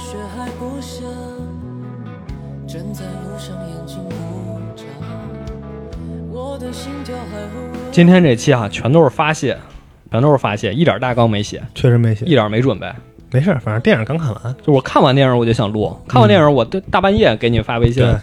[0.00, 1.04] 雪还不下，
[2.66, 4.84] 正在路上眼睛不眨，
[6.32, 9.58] 我的心跳还和我今天这期啊，全都是发泄，
[10.10, 12.90] 全都是发泄，一点大纲没写，确实没写一，点没准备。
[13.30, 18.14] 没事，反正电影刚看完，就我看完电影我就想录，看完电影我大大半夜给你发微信，对，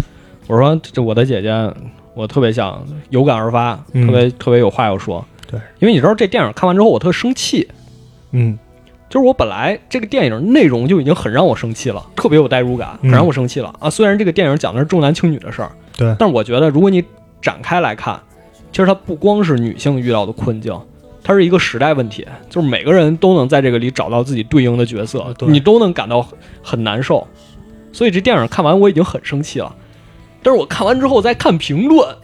[0.47, 1.73] 我说这我的姐姐，
[2.15, 5.23] 我特别想有感而发，嗯特别特别有话要说。
[5.49, 7.69] 对，因为你知道这电影看完之后我特生气，
[8.31, 8.57] 嗯
[9.09, 13.89] 就是我本来这个电影内容就已经很让我生气了，特别有代入感，嗯很让我生气了啊。
[13.89, 17.03] 虽然这个电影讲的是重男轻女的事儿，对但是我觉得如果你
[17.41, 18.19] 展开来看，
[18.71, 20.77] 其实它不光是女性遇到的困境。
[21.23, 27.27] 它是一个时代问题，就是每个人都能在这个里找到自己对应的角色，你都能感到很很难受。
[27.91, 29.75] 所以这电影看完我已经很生气了，
[30.41, 32.15] 但是我看完之后再看评论，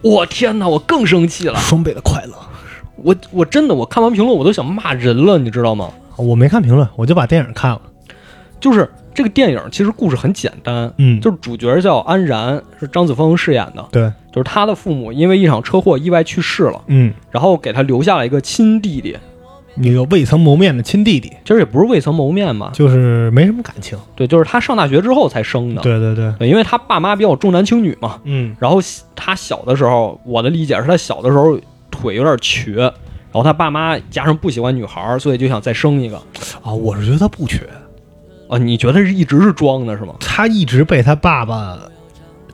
[0.00, 1.58] 我天哪，我更生气了。
[1.58, 2.34] 双倍的快乐。
[2.96, 5.90] 我我真的我看完评论我都想骂人了，你知道吗？
[6.16, 7.80] 我没看评论，我就把电影看了。
[8.58, 19.16] 就是这个电影其实故事很简单，嗯，就是主角叫安然，是张子枫饰演的，对，就是他的父母因为一场车祸意外去世了，嗯，然后给他留下了一个亲弟弟，
[19.82, 23.96] 一个未曾谋面的亲弟弟，其实也不是未曾谋面嘛，就是没什么感情。
[24.14, 28.78] 对，就是他上大学之后才生的，对对对，对，因为他爸妈比较重男轻女嘛，嗯然后
[29.14, 31.58] 他小的时候，我的理解是他小的时候
[31.90, 32.92] 腿有点瘸，然
[33.36, 36.16] 后他爸妈加上不喜欢女孩儿，所以就想再生一个。
[36.62, 37.60] 啊，我是觉得他不缺，
[38.48, 40.14] 啊，你觉得是一直是装的是吗？
[40.20, 41.78] 他一直被他爸爸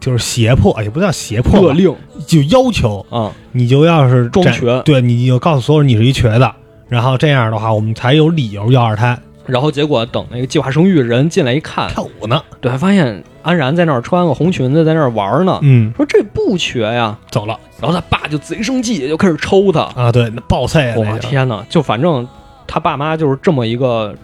[0.00, 1.94] 就是胁迫，也不叫胁迫吧，勒令
[2.26, 6.50] 就要求啊，你就要是装瘸对，你就告诉所有人你是一瘸子，
[6.88, 9.18] 然后这样的话，我们才有理由要二胎。
[9.46, 17.58] 然后结果等那个计划生育人进来一看，跳舞呢，对，发现安然在那儿穿个红裙子在那儿玩呢，嗯，说这不瘸呀，走了。
[17.80, 19.80] 然后他爸就贼生气，就开始抽他。
[20.00, 21.64] 啊，对，那暴菜，我那个，天哪！
[21.68, 22.26] 就反正
[22.66, 24.14] 他爸妈就是这么一个，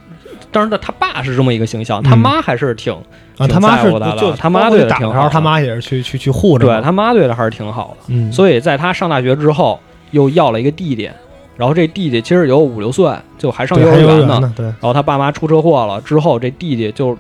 [0.52, 2.92] 当然他他爸是这么一个形象，他嗯妈还是挺
[3.36, 5.30] 啊，挺他妈是在乎他的就他妈对他挺好的。
[5.30, 8.04] 他妈也是去去去护着嘛，对他妈对他还是挺好的。
[8.14, 9.80] 嗯，所以在他上大学之后，
[10.12, 11.10] 又要了一个弟弟，
[11.58, 14.50] 然后这弟弟其实有五六岁，就还上幼儿园呢。
[14.56, 17.14] 对，然后他爸妈出车祸了之后，这弟弟就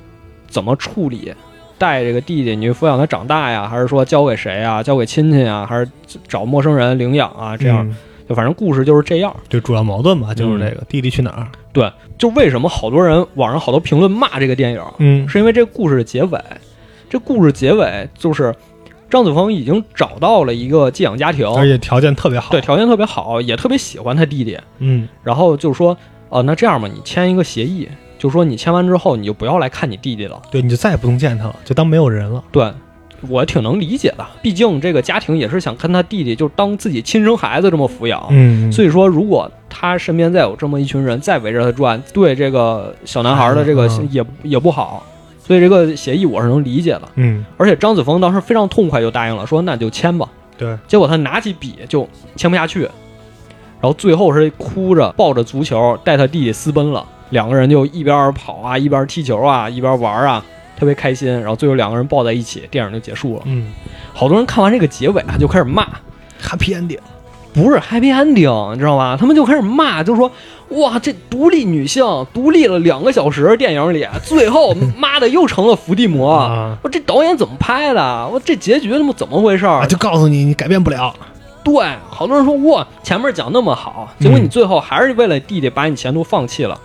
[0.48, 1.34] 怎么处理？
[1.76, 4.82] 带这个弟弟，你就抚养他长大呀，还是说交给谁啊？
[4.82, 5.88] 交给亲戚啊，还是
[6.26, 7.56] 找陌生人领养啊？
[7.56, 7.96] 这样，嗯
[8.28, 9.34] 就反正故事就是这样。
[9.48, 11.48] 就主要矛盾吧，就是嗯这个弟弟去哪儿？
[11.72, 16.38] 对，就为什么好多人网上好多评论骂这个电影，嗯，是因为这故事的结尾，
[17.08, 18.54] 这故事结尾就是
[19.10, 25.96] 张子枫已经找到了一个寄养家庭，而且条件特别好，对，条件特别好，也特别喜欢他弟弟，嗯，然后就说，
[26.28, 27.88] 哦、那这样吧，你签一个协议，
[28.18, 30.40] 就说你签完之后，你就不要来看你弟弟了。
[30.50, 32.44] 对，你就再也不用见他了，就当没有人了。
[32.52, 32.70] 对，
[33.28, 38.26] 我挺能理解的，毕竟这个家庭也是想跟他弟弟就当自己亲生孩子这么抚养。
[38.30, 45.04] 嗯，所以说，如果他身边再有这么一群人再围着他转，对这个小男孩的这个嗯也也不好，
[45.48, 47.02] 所以这个协议我是能理解的。
[47.14, 50.28] 嗯，而且张子枫当时非常痛快就答应了，说那就签吧。
[50.58, 60.44] 对，结果他拿起笔就签不下去，然后最后是哭着抱着足球带他弟弟私奔了，两个人就一边跑啊，一边踢球啊，一边玩啊，
[60.76, 61.32] 特别开心。
[61.40, 63.42] 然后最后两个人抱在一起，电影就结束了。
[63.46, 63.72] 嗯
[64.12, 65.86] 好多人看完这个结尾啊，就开始骂
[66.42, 66.98] ，，Happy Ending，
[67.52, 69.16] 不是 happy ending，你知道吧？
[69.18, 70.30] 他们就开始骂，就说
[70.70, 76.30] 哇，这独立女性独立了两个小时，电影里最后 妈的又成了伏地魔。
[76.30, 78.28] 啊我这导演怎么拍的？
[78.28, 79.66] 我这结局他妈怎么回事？
[79.88, 81.14] 就告诉你你改变不了。
[81.64, 81.74] 对，
[82.08, 86.78] 好多人说哇，前面讲那么好，结果你最后还是为了弟弟把你前途放弃了。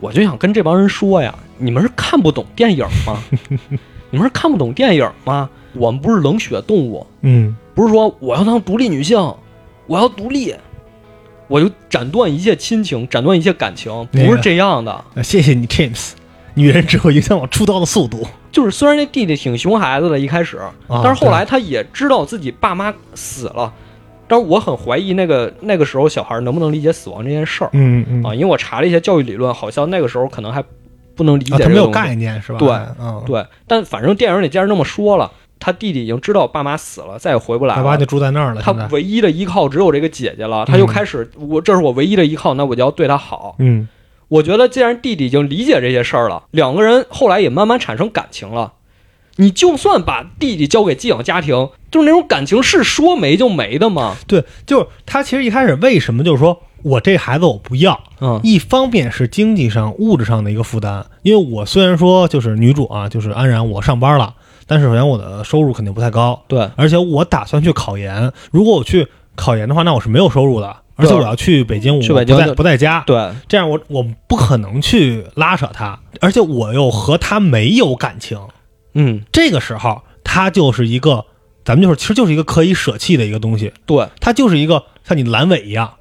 [0.00, 3.22] 我就想跟这帮人说呀，你们是看不懂电影吗？
[4.10, 5.48] 你们是看不懂电影吗？
[5.74, 9.18] 我们不是冷血动物，嗯，不是说我要当独立女性，
[9.86, 10.54] 我要独立，
[11.48, 15.04] 我就斩断一切亲情，斩断一切感情，不是这样的。
[15.14, 16.12] 呃谢谢你，James。
[16.54, 18.26] 女人只会影响我出刀的速度。
[18.50, 23.72] 就是虽然那弟弟挺熊孩子的，一开始，啊但是后来他也知道自己爸妈死了，
[24.28, 30.62] 但是我很怀疑那个那个时候小孩能不能理解死亡这件事儿嗯嗯啊，因为我查了一些教育理论，好像那个时候可能还
[31.16, 31.90] 不能理解啊，他没有。
[31.90, 32.58] 概念是吧？
[32.58, 32.68] 对
[33.00, 38.04] 嗯，对，但反正电影里既然那么说了，他弟弟已经知道爸妈死了，再也回不来了爸爸就。
[38.04, 38.60] 住在那儿了。
[38.60, 43.54] 他，唯一的依靠只有这个姐姐了，他就嗯开始，我这是我唯一的依靠，那我就要对他好。
[43.60, 43.88] 嗯
[44.28, 48.72] 我觉得既然弟弟已经理解这些事儿了，两个人后来也慢慢产生感情了。
[49.36, 54.16] 你就算把弟弟交给寄养家庭，就是那种感情是说没就没的吗？
[54.26, 64.34] 对，就是他其实一开始为什么就是说我这孩子我不要，嗯一方面是经济上物质上的一个负担，因为我虽然说就是女主啊，就是安然，我上班了，
[64.72, 78.40] 但是首先我的收入肯定不太高，对，而且我打算去考研，如果我去考研的话，那我是没有收入的，而且我要去北京，我不在去北京不在家，对这样我我不可能去拉扯他，而且我又和他没有感情，
[78.94, 79.20] 嗯。
[79.30, 81.26] 这个时候他就是一个，
[81.66, 85.92] 咱们就是其实就是一个可以舍弃的一个东西，对他就是一个像你阑尾一样，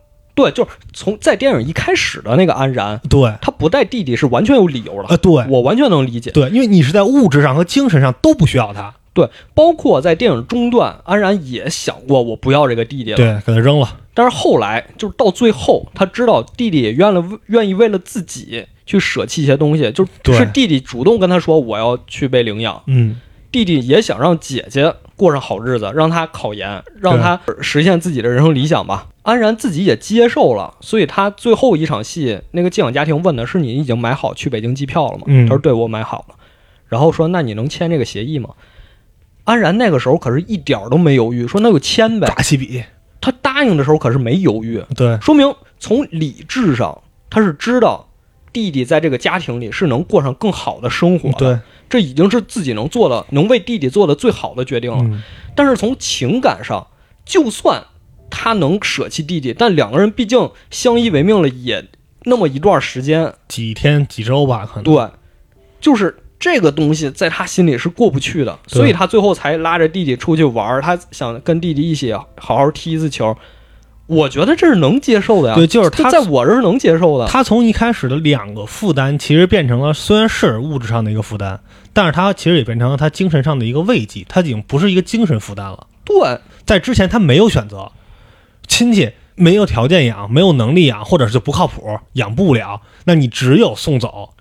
[0.41, 6.31] 对，就是从在电影一开始的那个安然，对，他不带弟弟是完全有理由的，呃，对，我完全能理解。
[6.31, 23.19] 对，因为你是在物质上和精神上都不需要他，对，包括在电影中段，安然也想过我不要这个弟弟了，对，给他扔了，但是后来就是到最后，他知道弟弟也愿了愿意为了自己去舍弃一些东西，就对是弟弟主动跟他说我要去被领养，嗯，
[23.51, 29.07] 弟弟也想让姐姐过上好日子，让她考研，让她实现自己的人生理想吧。
[29.23, 35.25] 安然自己也接受了，所以他最后一场戏，那个寄养家庭问的是你已经买好去北京机票了吗？
[35.27, 36.35] 嗯他说对，我买好了。
[36.87, 38.49] 然后说那你能签这个协议吗？
[39.43, 42.27] 安然那个时候可是一点儿都没犹豫，说那就签呗。
[42.27, 42.83] 抓起笔，
[43.19, 48.07] 他答应的时候可是没犹豫，对，说明从理智上他是知道
[48.51, 51.59] 弟弟在这个家庭里是能过上更好的生活的，对，
[51.91, 54.97] 这已经是自己能做的、能为弟弟做的最好的决定了。
[55.03, 55.21] 嗯，
[55.55, 56.87] 但是从情感上，
[57.25, 57.83] 就算
[58.29, 61.85] 他能舍弃弟弟，但两个人毕竟相依为命了也
[62.23, 65.09] 那么一段时间，几天几周吧，可能，对，
[65.81, 73.35] 就是这个东西在他心里是过不去的，所以他最后才拉着弟弟出去玩儿，他想跟弟弟一起好好踢一次球。
[74.11, 77.25] 我觉得这是能接受的呀，对就是他在我这儿是能接受的。
[77.27, 81.61] 他从一开始的两个负担，其实变成了虽然是物质上的一个负担，
[81.93, 85.87] 但是他其实也变成了他精神上的一个慰藉，他已经不是一个精神负担了。
[86.03, 87.89] 对，在之前他没有选择，
[88.67, 94.31] 亲戚没有条件养，没有能力养，或者是不靠谱，养不了，那你只有送走。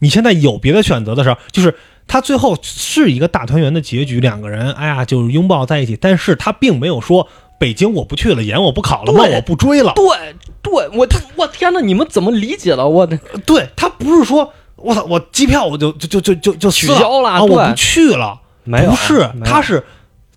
[0.00, 1.74] 你现在有别的选择的时候，就是
[2.06, 7.26] 他最后是一个大团圆的结局，两个人哎呀就是拥抱在一起，但是他并没有说
[7.60, 9.92] 北京我不去了，研我不考了，对那我不追了。
[9.94, 12.88] 对，对，我我天哪，你们怎么理解了？
[12.88, 18.40] 我的对他不是说我操我机票我就就就就就就取消了对我不去了。
[18.64, 19.84] 没有，不是，他是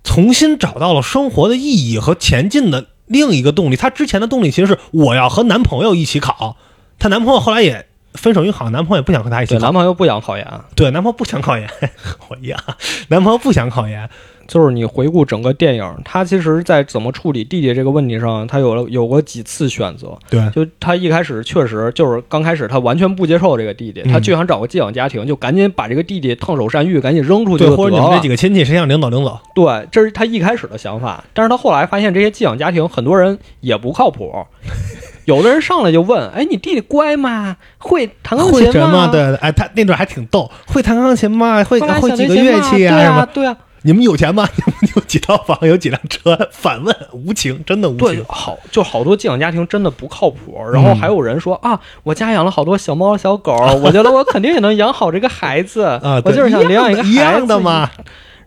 [0.03, 3.77] 重新找到了生活的意义和前进的另一个动力。
[3.77, 6.57] 他之前的动力其实是我要和男朋友一起考，
[6.99, 9.59] 她男朋友后来也分手，因为好像男朋友也不想和她一起考。
[9.59, 11.69] 对男朋友不想考研，对，男朋友不想考研，
[12.27, 12.59] 我一样，
[13.07, 14.09] 男朋友不想考研。
[14.53, 20.15] 就是你回顾整个电影，他其实在怎么处理弟弟这个问题上，他有了有过几次选择。
[20.29, 28.27] 对，就他一开始确实就是刚开始他完全不接受这个弟弟，嗯他就想找个寄养家庭，就赶紧把这个弟弟烫手山芋，赶紧扔出去或者你们这几。
[28.27, 29.39] 个亲戚谁想领走领走。
[29.55, 34.31] 对，这是他一开始的想法，但是他后来发现这些寄养家庭很多人也不靠谱，
[35.25, 37.55] 有的人上来就问：“哎，你弟弟乖吗？
[37.77, 38.71] 会弹钢琴？
[38.79, 39.07] 吗？
[39.11, 41.63] 对，哎，他那段还挺逗，会弹钢琴吗？
[41.63, 44.47] 会会几个乐器对啊，对啊，你们有钱吗？
[44.55, 45.57] 你们有几套房？
[45.61, 46.35] 有几辆车？
[46.51, 48.25] 反问，无情，真的无对，情。
[48.27, 50.57] 好，就好多寄养家庭真的不靠谱。
[50.73, 53.53] 然后还有人说、啊，我家养了好多小猫小狗，
[53.83, 57.89] 我觉得我肯定也能养好这个孩子啊，我就是想领养一个一样的嘛。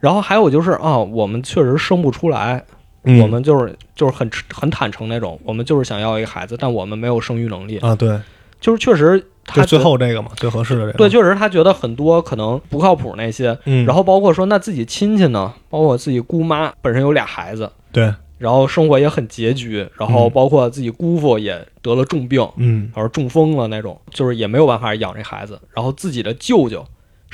[0.00, 2.65] 然后还有就是啊，我们确实生不出来，
[3.05, 8.19] 嗯我们就是就是很很坦诚那种，我们就是想要一个孩子，但我们没有生育能力，啊，对，
[8.61, 10.93] 就是确实他就最后这个嘛，最合适的这个。
[10.98, 25.59] 对，确实他觉得很多可能不靠谱那些，嗯，然后包括说那自己亲戚呢，包括自己姑妈本身有俩孩子，对，然后生活也很拮据，然后嗯包括自己姑父也得了重病，嗯然后中风了那种，就是也没有办法养这孩子。
[25.73, 26.85] 然后自己的舅舅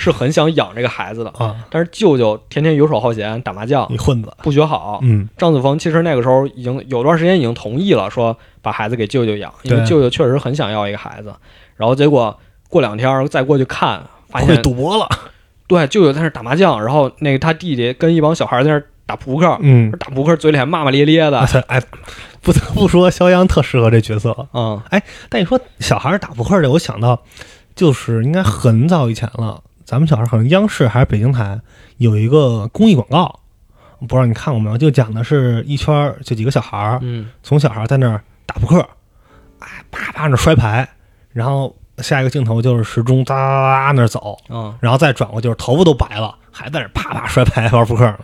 [0.03, 4.99] 是很想养这个孩子的，啊，但是舅舅天天游手好闲，打麻将你，混子，不学好。
[5.03, 5.29] 嗯。
[5.39, 11.33] 张子枫其实那个时候已经有段时间已经同意了，说把孩子给舅舅养，因为舅舅确实很想要一个孩子。
[11.77, 12.37] 然后结果
[12.69, 15.09] 过两天再过去看，发会现赌博了，
[15.69, 21.81] 对舅舅在那打麻将，然后那个他弟弟跟一帮小孩在那打扑克，嗯，打扑克嘴里还骂骂咧咧的，哎，
[22.41, 24.49] 不得不说，肖央特适合这角色。
[24.53, 24.81] 嗯，
[25.29, 27.23] 但你说小孩打扑克这，我想到
[27.75, 31.61] 就是应该很早以前了，咱们小时候好像央视还是北京台
[31.99, 33.41] 有一个公益广告，
[34.01, 34.79] 不知道你看过没有？
[34.79, 38.81] 就讲的是一圈儿就几个小孩儿，嗯，从小孩在那儿打扑克，
[39.61, 40.89] 哎，啪啪那摔牌，
[41.33, 48.19] 然后下一个镜头就是时钟哒哒哒哒那儿走，嗯，然后再转过就是头发都白了，还在那儿啪啪摔牌玩扑克呢。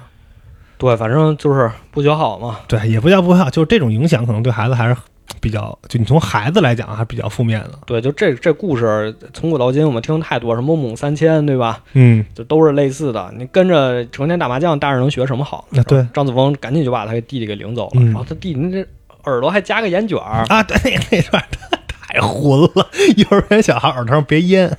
[0.78, 2.60] 对，反正就是不学好嘛。
[2.68, 4.96] 对，也不叫不学好，就是这种影响可能对孩子还是
[5.40, 7.73] 比较，就你从孩子来讲还是比较负面的。
[7.87, 11.80] 对，就这这故事从古到今我们听太多，什么母三千，对吧？
[11.94, 13.32] 嗯，就都是类似的。
[13.37, 15.66] 你跟着成天打麻将，大人能学什么好？
[15.76, 18.88] 啊对张子枫赶紧就把他弟弟给领走了，嗯然后他弟弟那这
[19.25, 20.76] 耳朵还夹个烟卷儿，啊，对，
[21.11, 21.47] 那那段儿
[21.88, 24.76] 太混了， 幼儿园小孩耳朵上别烟。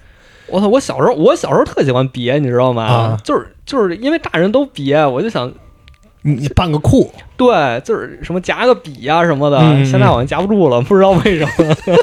[0.47, 0.67] 我操！
[0.67, 2.83] 我小时候我小时候特喜欢别，你知道吗？
[2.83, 5.51] 啊就是就是因为大人都别，我就想
[6.35, 7.47] 你办个库，对，
[7.85, 11.75] 就是什么夹个笔呀、什么的，现在好像夹不住了，不知道为什么。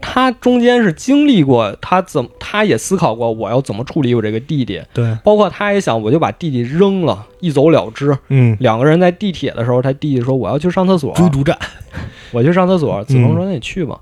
[0.00, 8.16] 他中间是经历过，他怎么，他也思考过我要怎么处理我这个弟弟，对，包括他也想，我就把弟弟扔了，一走了之。
[8.28, 11.56] 嗯，两个人在地铁的时候，他弟弟说我要去上厕所，追逐战，
[12.32, 13.04] 我去上厕所。
[13.04, 14.00] 子枫说那你去吧。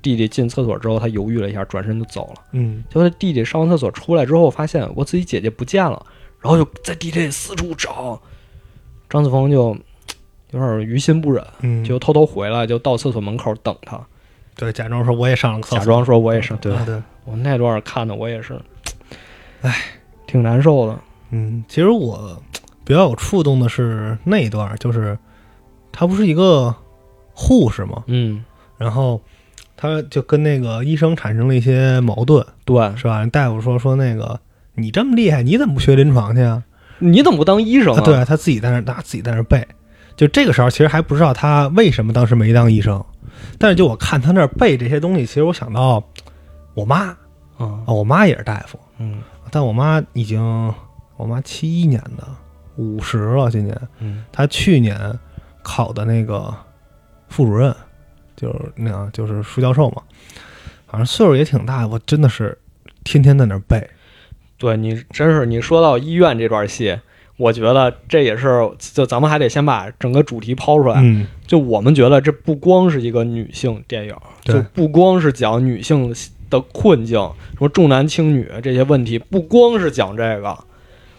[0.00, 2.42] 弟弟进厕所之后，他犹豫了一下，转身就走了。
[2.52, 6.00] 嗯结果他弟弟上完厕所出来之后，发现我自己姐姐不见了，
[6.40, 8.20] 然后就在地铁里四处找。
[9.08, 9.76] 张子枫就
[10.50, 14.00] 有点于心不忍，嗯，就偷偷回来，就到厕所门口等他，
[14.56, 16.54] 对，假装说我也上了个厕所，假装说我也是。
[16.56, 18.60] 对啊对，我那段看的我也是，
[19.62, 19.74] 唉，
[20.26, 20.98] 挺难受的。
[21.30, 22.42] 嗯，其实我
[22.84, 25.18] 比较有触动的是那一段，就是
[25.92, 26.74] 他不是一个
[27.32, 28.42] 护士嘛，嗯，
[28.78, 29.20] 然后
[29.76, 33.26] 他就跟那个医生产生了一些矛盾，对，是吧？
[33.26, 34.40] 大夫说说那个
[34.74, 36.62] 你这么厉害，你怎么不学临床去啊？
[36.98, 39.66] 你怎么不当医生啊，对，他自己在那他自己在那背。
[40.16, 43.04] 就这个时候，其实还不知道他为什么当时没当医生，
[43.56, 46.02] 但是就我看他那儿背这些东西，其实我想到
[46.74, 47.16] 我妈。
[47.56, 49.20] 啊，啊，我妈也是大夫，嗯。
[49.50, 50.40] 但我妈已经
[51.16, 52.26] 我妈七一年的，
[52.76, 53.76] 五十了，今年。
[53.98, 54.24] 嗯。
[54.30, 54.96] 她去年
[55.62, 56.54] 考的那个
[57.28, 57.74] 副主任，
[58.36, 60.02] 就是那样，就是副教授嘛，
[60.86, 62.56] 反正岁数也挺大，我真的是
[63.04, 63.88] 天天在那儿背。
[64.58, 66.98] 对你真是你说到医院这段戏，
[67.36, 71.00] 我觉得这也是就咱们还得先把整个主题抛出来。
[71.00, 76.12] 嗯，就我们觉得这不光是一个女性电影，对就不光是讲女性
[76.50, 77.18] 的困境，
[77.52, 80.58] 什么重男轻女这些问题，不光是讲这个。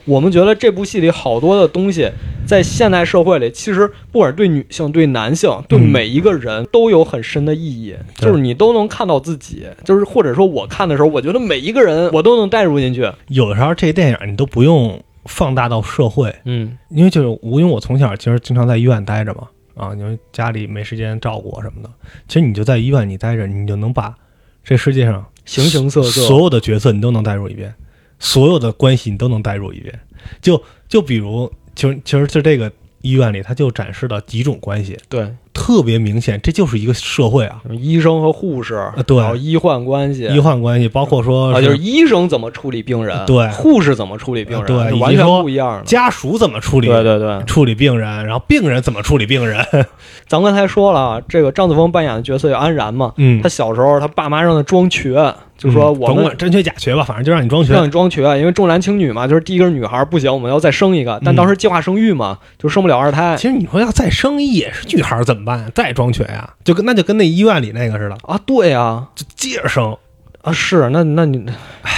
[0.09, 2.11] 我们觉得这部戏里好多的东西，
[2.45, 8.25] 在现代社会里，其实不管是对女性、对男性、对嗯每一个人都有很深的意义，对。
[8.25, 13.07] 就是你都能看到自己，就是或者说我看的时候，我觉得每一个人我都能带入进去。
[13.27, 16.75] 有的时候这电影你都不用放大到社会，嗯。
[16.89, 21.89] 因为就是我因为我从小其实经常在医院待着嘛，啊，因为家里没时间照顾我什么的，
[22.27, 24.15] 其实你就在医院你待着，你就能把
[24.63, 26.21] 这世界上形形色色。
[26.21, 27.73] 所有的角色你都能带入一遍，
[28.19, 29.99] 所有的关系你都能代入一遍。
[30.41, 32.71] 就就比如，其实其实是这个
[33.01, 39.17] 医院里，它就展示了几种关系，对，特别明显，这就是一个社会啊，医生和护士，对。
[39.17, 43.45] 然后医患关系，医患关系，包括说啊，就是医生怎么处理病人，对。
[43.49, 45.83] 护士怎么处理病人，对完全不一样的。
[45.83, 49.63] 家属怎么处理，对对对，处理病人，然后病人怎么处理病人，
[50.27, 53.41] 咱刚才说了啊，这个张子枫扮演的角色叫安然嘛，嗯。
[53.41, 57.73] 他，小时候他爸妈让他装瘸，就说我们甭管真瘸假瘸吧，反正就让你装瘸。
[57.73, 61.35] 让，你装瘸，因为重男轻女嘛，就是第一个是女孩不行，我们要再生一个，但嗯。
[61.35, 63.35] 当时计划生育嘛，就生不了二胎。
[63.37, 65.48] 其实你说要再生一也是女孩怎么办？
[65.73, 68.39] 再装瘸呀，就跟那就跟那医院里那个似的，啊。
[68.45, 69.95] 对啊，就接着生。
[70.41, 71.45] 啊是，那那你，
[71.81, 71.91] 唉，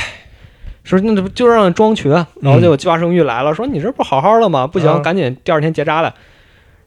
[0.84, 4.66] 说那这不就让你装瘸，然后结果计划生育来了，说你这不好好的吗？
[4.66, 6.12] 不行，嗯赶紧第二天结扎来。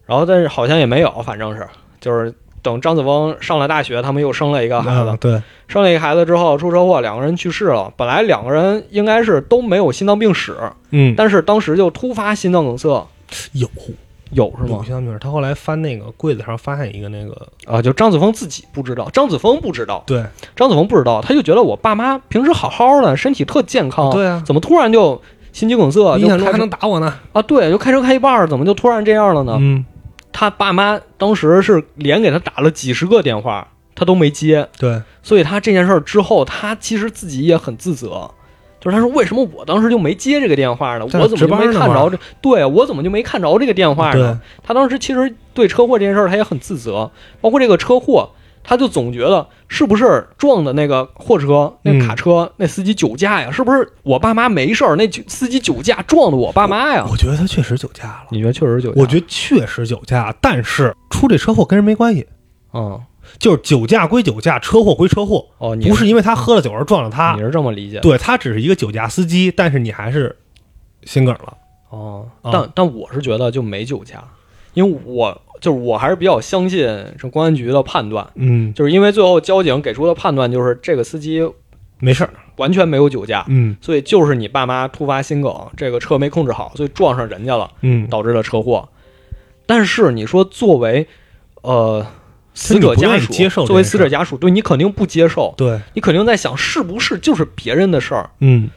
[0.07, 1.67] 然后但是好像也没有，反正是
[2.01, 7.93] 就是等张子枫上了大学，他们又生了一个孩子，啊，对，生了一个孩子之后出车祸，两个人去世了。
[7.97, 10.57] 本来两个人应该是都没有心脏病史，
[10.91, 13.07] 嗯，但是当时就突发心脏梗塞，
[13.53, 13.69] 有
[14.35, 14.85] 有是吗？
[15.21, 20.25] 他后来翻那个柜子上发现一个那个，啊，就张子枫自己不知道，张子枫不知道，对
[20.55, 25.21] 张子枫不知道，他就觉得我爸妈平时好好的，身体特健康，对啊，怎么突然就
[25.53, 26.17] 心肌梗塞？
[26.19, 27.19] 你想说还能打我呢。
[27.33, 29.57] 啊，对，就开车开一半儿，怎么就突然这样了呢？
[29.61, 29.85] 嗯，
[30.33, 38.31] 他爸妈当时是连给他打了几十个电话，他都没接，对，所以他这件事儿之后，他其实自己也很自责。
[38.85, 41.07] 就是他说，为什么我当时就没接这个电话呢？
[41.07, 42.19] 我怎么就没看着这？
[42.43, 44.39] 对我怎么就没看着这个电话呢？
[44.63, 47.11] 他当时其实对车祸这件事儿他也很自责，
[47.41, 48.29] 包括这个车祸，
[48.63, 53.51] 他就总觉得是不是撞的那个货车、那嗯卡车、那司机酒驾呀？
[53.51, 57.07] 是不是我爸妈没事儿，那酒司机酒驾撞的我爸妈呀？
[57.11, 58.27] 我觉得他确实酒驾了。
[58.31, 59.01] 你觉得确实酒驾？
[59.01, 62.27] 我觉得确实酒驾，但是出这车祸跟人没关系，
[62.75, 63.01] 嗯，
[63.39, 68.01] 就是酒驾归酒驾，车祸归车祸，哦，你不是因为他喝了酒而撞了他你，是这么理解？
[68.01, 70.35] 对他只是一个酒驾司机，但是你还是
[71.05, 71.57] 心梗了。
[71.91, 74.23] 哦，啊但但我是觉得就没酒驾，
[74.73, 76.87] 因为我就是我还是比较相信
[77.19, 81.41] 这公安局的判断，嗯，就是因为最后交警给出的判断就是这个司机
[81.99, 82.31] 没事儿。
[82.57, 88.89] 完全没有酒驾，嗯所以就是你爸妈突发心梗，这个车没控制好，所以撞上人家了，嗯，导致了车祸。
[89.67, 91.05] 但是你说作为
[91.63, 92.07] 呃
[92.55, 98.31] 死者家属，接受作为死者家属，对你肯定不接受，对，你肯定在想是不是就是别人的事儿。
[98.39, 98.71] 嗯。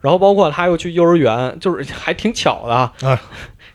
[0.00, 3.18] 然后包括他又去幼儿园，就是还挺巧的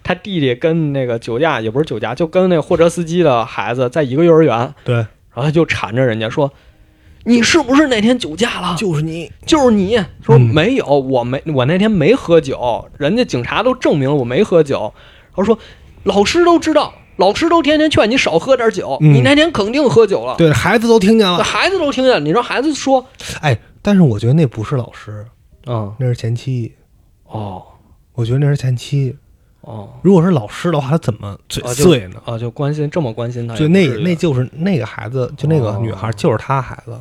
[0.04, 6.52] 他弟弟跟那个酒驾也不是酒驾，就跟那货车司机的孩子在一个幼儿园，对，然后他就缠着人家说
[7.26, 8.76] ：“你是不是那天酒驾了？
[8.78, 9.32] 就是你。
[9.46, 9.98] 就是你。
[10.22, 10.42] 说嗯。
[10.42, 14.94] 没有，我没，我那天没喝酒，人家警察都证明了我没喝酒。
[15.28, 15.60] 然后说
[16.04, 20.36] 老师都知道，老师都天天劝你少喝点酒，嗯你那天肯定喝酒了。
[20.38, 21.44] 对，孩子都听见了。
[21.44, 23.06] 孩子都听见了，你让孩子说，
[23.42, 25.26] 哎，但是我觉得那不是老师，
[25.68, 26.74] 嗯，那是前妻。
[27.26, 27.64] 哦
[28.14, 29.16] 我觉得那是前妻。
[29.62, 32.22] 哦如果是老师的话，他怎么嘴碎呢？
[32.26, 36.96] 啊，就关心这么关心他，就那那就是那个孩子，就那个哦女孩，就是他孩子。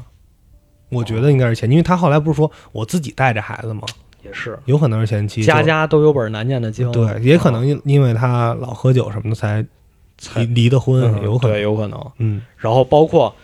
[0.90, 3.82] 我觉得应该是前妻，因为他后来不是说我自己带着孩子吗？
[4.22, 5.42] 也是有可能是前妻。
[5.42, 9.66] 家家都有本难念的经，对，也可能因因为他老喝酒什么的才才
[10.36, 11.52] 离离的婚，嗯有可能。
[11.56, 12.12] 对，有可能。
[12.18, 13.34] 嗯，然后包括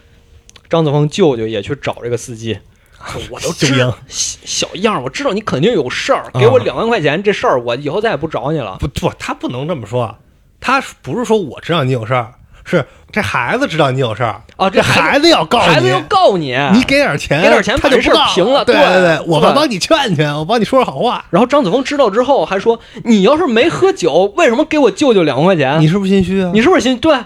[0.69, 2.59] 张子枫舅舅也去找这个司机，
[3.31, 8.77] 我都知道小小样儿，我知道你肯定有事儿，啊给我两万块钱，这事儿我以后再也不找你了。
[8.81, 10.17] 不不，他不能这么说。
[10.61, 12.35] 他不是说我知道你有事儿，
[12.69, 21.25] 是这孩子知道你有事儿啊这这孩子要告你，孩子要告你，你给点钱，给点钱他就不告平了对对，我对们帮你劝劝，我帮你说说好话。
[21.31, 25.81] 然后张子枫知道之后还说：“你要是没喝酒，为什么给我舅舅两万块钱？
[25.81, 26.51] 你是不是心虚啊？
[26.53, 27.17] 你是不是心对？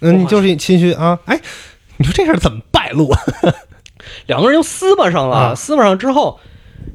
[0.00, 1.18] 嗯，你就是心虚啊？
[1.26, 1.40] 哎，
[1.98, 3.08] 你说这事儿怎么败露？
[4.26, 6.40] 两个人就撕巴上了，啊撕巴上之后，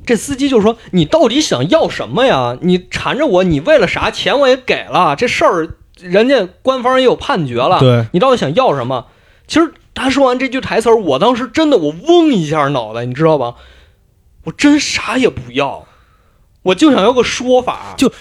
[0.05, 2.57] 这司机就说：“你到底想要什么呀？
[2.61, 4.11] 你缠着我，你为了啥？
[4.11, 9.07] 钱我也给了，这事儿人家官方也有判决了，对你到底想要什么？”
[9.47, 13.55] 其实他说完这句台词儿，我当时真的我嗡一下脑袋，你知道吧？
[14.43, 15.85] 我真啥也不要，
[16.63, 17.95] 我就想要个说法。
[17.97, 18.11] 就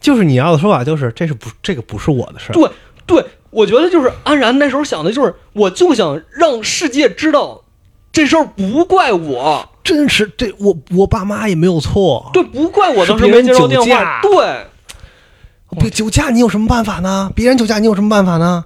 [0.00, 2.52] 就是你要的说法就是这是不这个不是我的事儿。
[2.52, 2.70] 对
[3.06, 7.64] 对，我觉得就是安然那时候想的就是，我就想让世界知道
[8.12, 12.30] 这事儿不怪我，真是这我我爸妈也没有错。
[12.32, 14.66] 对，不怪我当时没接到电话，对。
[15.80, 17.30] 别酒驾你有什么办法呢？
[17.34, 18.64] 别人酒驾你有什么办法呢？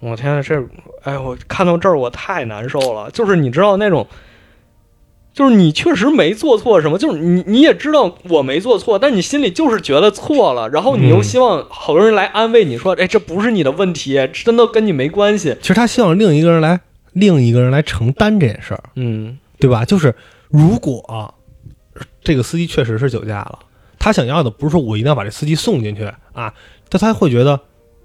[0.00, 0.60] 我天呐，这，
[1.04, 3.10] 哎，我看到这儿我太难受了。
[3.12, 4.06] 就是你知道那种，
[5.32, 15.56] 就是你确实没做错什么，就是你你也知道我没做错，但你心里就是觉得错了，然后你又嗯希望好多人来安慰你说，哎，这不是你的问题，真的跟你没关系。
[15.60, 16.80] 其实他希望另一个人来
[17.12, 19.84] 另一个人来承担这件事儿，嗯，对吧？
[19.84, 20.12] 就是
[20.48, 21.32] 如果、
[22.24, 23.58] 这个司机确实是酒驾了，
[24.02, 26.52] 他想要的不是说我一定要把这司机送进去啊，
[26.88, 27.60] 但他会觉得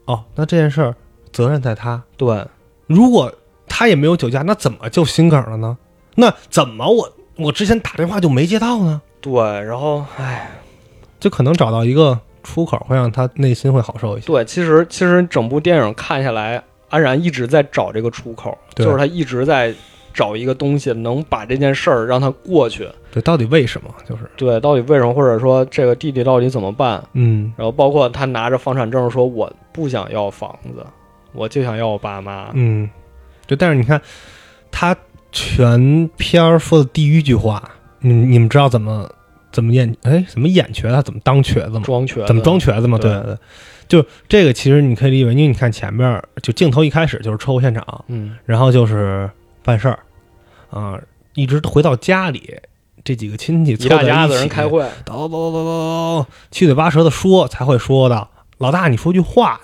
[0.05, 0.95] 哦，那这件事儿
[1.33, 2.03] 责任在他。
[2.15, 2.45] 对，
[2.85, 3.33] 如果
[3.67, 5.75] 他也没有酒驾，那怎么就心梗了呢？
[6.13, 9.01] 那怎么我我之前打电话就没接到呢？
[9.19, 10.51] 对，然后，唉，
[11.19, 14.27] 就可能找到一个出口，会让他内心会好受一些。
[14.27, 19.73] 对，其实其实整部电影看下来，安然一直在找这个出口，就是他一直在
[20.17, 22.89] 找一个东西能把这件事儿让他过去。
[23.11, 23.93] 对，到底为什么？
[24.09, 27.03] 就是对，到底为什么，或者说这个弟弟到底怎么办？
[27.13, 30.83] 嗯，然后包括他拿着房产证说我不想要房子，
[31.33, 32.49] 我就想要我爸妈。
[32.53, 32.89] 嗯，
[33.45, 34.01] 对但是你看，
[34.71, 34.95] 他
[35.31, 37.61] 全篇儿说的第一句话，
[37.99, 39.07] 你你们知道怎么
[39.51, 39.95] 怎么演？
[40.01, 40.99] 哎，怎么演瘸子？
[41.03, 41.81] 怎么当瘸子吗？
[41.83, 42.97] 装瘸子怎么装瘸子吗？
[42.97, 43.37] 对对对，
[43.87, 49.29] 就这个其实你可以理解为，因为你看前面就镜头一开始就是车祸现场，嗯然后就是
[49.63, 49.99] 办事儿，
[50.69, 50.99] 啊、
[51.35, 52.55] 一直回到家里，
[53.03, 58.27] 这几个亲戚大家子起人开会，叨叨叨叨叨，七嘴八舌的说，才会说的
[58.57, 59.59] 老大，你说句话呀。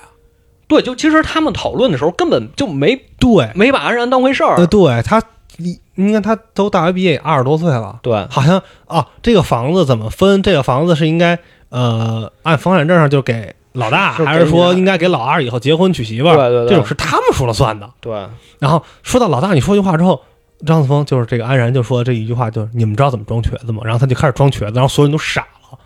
[0.67, 4.55] 对，就其实他们讨论的时候根本就没对，没把安然当回事儿。
[4.55, 5.21] 呃，对他，
[5.57, 10.41] 你你看他都大学毕业也二十多岁了，对好像啊，这个房子怎么分？
[10.41, 11.37] 这个房子是应该
[11.69, 16.35] 呃按房产证上就给老大，是还是说应该给老二以后结婚娶媳妇儿？
[16.37, 17.87] 对对对这种是他们说了算的。
[17.99, 20.23] 对然后说到老大，你说句话之后，
[20.65, 23.81] 张子枫就是这个安然就说这一句话，就是你们知道怎么装瘸子吗？
[23.83, 25.77] 然后他就开始装瘸子，然后所有人都傻了，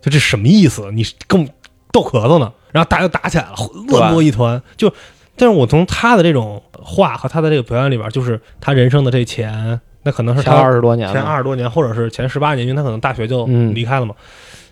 [0.00, 0.90] 就这什么意思？
[0.92, 1.48] 你跟我
[1.92, 2.52] 逗咳嗽呢？
[2.72, 3.54] 然后大家就打起来了，
[3.88, 4.60] 乱作一团。
[4.76, 4.92] 就，
[5.36, 14.14] 但是我从他的这种话和他的这个表演里边，就是他人生的这钱，那可能是前他二十多年前，二十多年，或者是前十八年，因为他可能大学就嗯离开了嘛。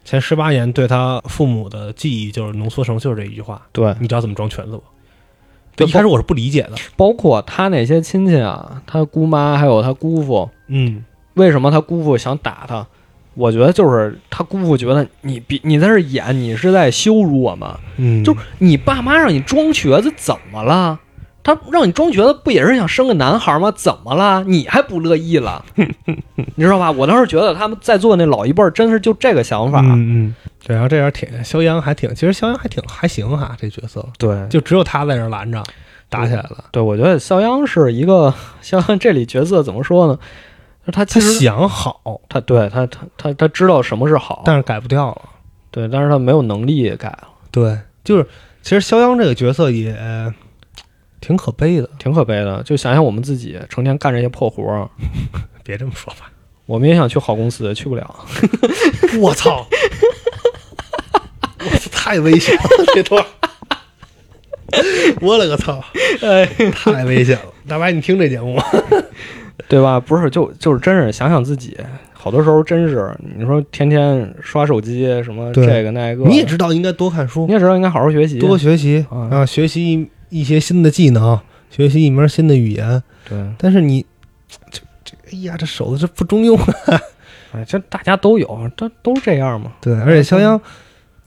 [0.05, 4.83] 前十八年对他父母的记忆就是浓缩成就是这一句话：对，你知道怎么装瘸子不？
[5.75, 11.05] 对一开始我是不理解的，包括他那些亲戚啊，他姑妈还有他姑父，嗯，
[11.35, 12.87] 为什么他姑父想打他？
[13.35, 17.69] 我觉得就是他姑父觉得你比你在这演，你是在羞辱我们。
[17.97, 21.01] 嗯，就是你爸妈让你装瘸子怎么了？
[21.45, 23.73] 他让你装瘸子不也是想生个男孩吗？
[23.75, 24.45] 怎么了？
[24.45, 25.65] 你还不乐意了？
[25.75, 26.91] 你知道吧？
[26.91, 29.81] 我当时觉得他们在座那老一辈儿真是就这个想法。
[29.81, 35.63] 嗯嗯，对，然后这样挺肖央还挺，其实肖央还挺还行哈，这角色对，就只有他在那儿拦着，
[36.09, 36.65] 打起来了。
[36.71, 40.19] 对，我觉得肖央是一个 肖央这里角色怎么说呢？
[40.87, 45.23] 他他其实想好，他对他他他他知道什么是好，但是改不掉了。
[45.71, 48.27] 对，但是他没有能力改了，对，就是
[48.63, 49.97] 其实肖央这个角色也
[51.23, 51.89] 挺可悲的。
[51.99, 52.63] 挺可悲的。
[52.65, 54.87] 就想想我们自己成天干这些破活儿，
[55.65, 56.31] 别这么说吧，
[56.67, 58.15] 我们也想去好公司，去不了。
[59.19, 59.67] 我操！
[61.65, 62.63] 我操太危险了，
[62.95, 63.25] 这段。
[65.21, 65.83] 我勒个操！
[66.23, 67.45] 哎，太危险了。
[67.69, 68.65] 大白，你听这节目吗？
[69.69, 70.01] 对吧？
[70.01, 71.77] 不是，就就是真是想想自己，
[72.13, 81.39] 好多时候真是你说天天刷手机什么这个那个，你也知道应该多看书你，也知道应该好好学习，多学习啊啊，学习一一些新的技能，
[81.71, 83.03] 学习一门新的语言。
[83.29, 84.05] 对，但是你
[84.49, 86.73] 这这，哎呀，这手这不中用啊。
[87.55, 89.73] 哎，这大家都有，这都是这样嘛。
[89.81, 90.59] 对，而且肖央，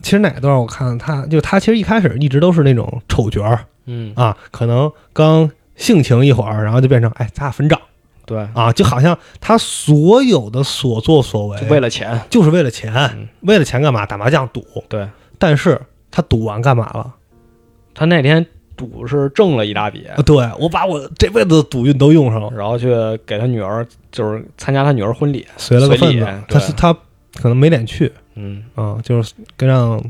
[0.02, 7.80] 其实哪段我看他就他其实一开始一直都是那种丑角儿嗯，啊，可能刚性情一会儿，然后就变成哎，咱俩分账
[8.24, 14.04] 对，啊，就好像他所有的所作所为就为了钱，就是为了钱，嗯为了钱干嘛？
[14.04, 14.66] 打麻将赌。
[14.88, 17.14] 对但是他赌完干嘛了？
[17.94, 18.44] 他那天
[18.76, 22.88] 赌是挣了一大笔，啊，对我把我这辈子的赌运都用上了，然后去
[23.24, 26.26] 给他女儿，就是参加他女儿婚礼，随了个份子。
[26.48, 26.92] 他是他
[27.34, 30.02] 可能没脸去嗯，啊，就是跟让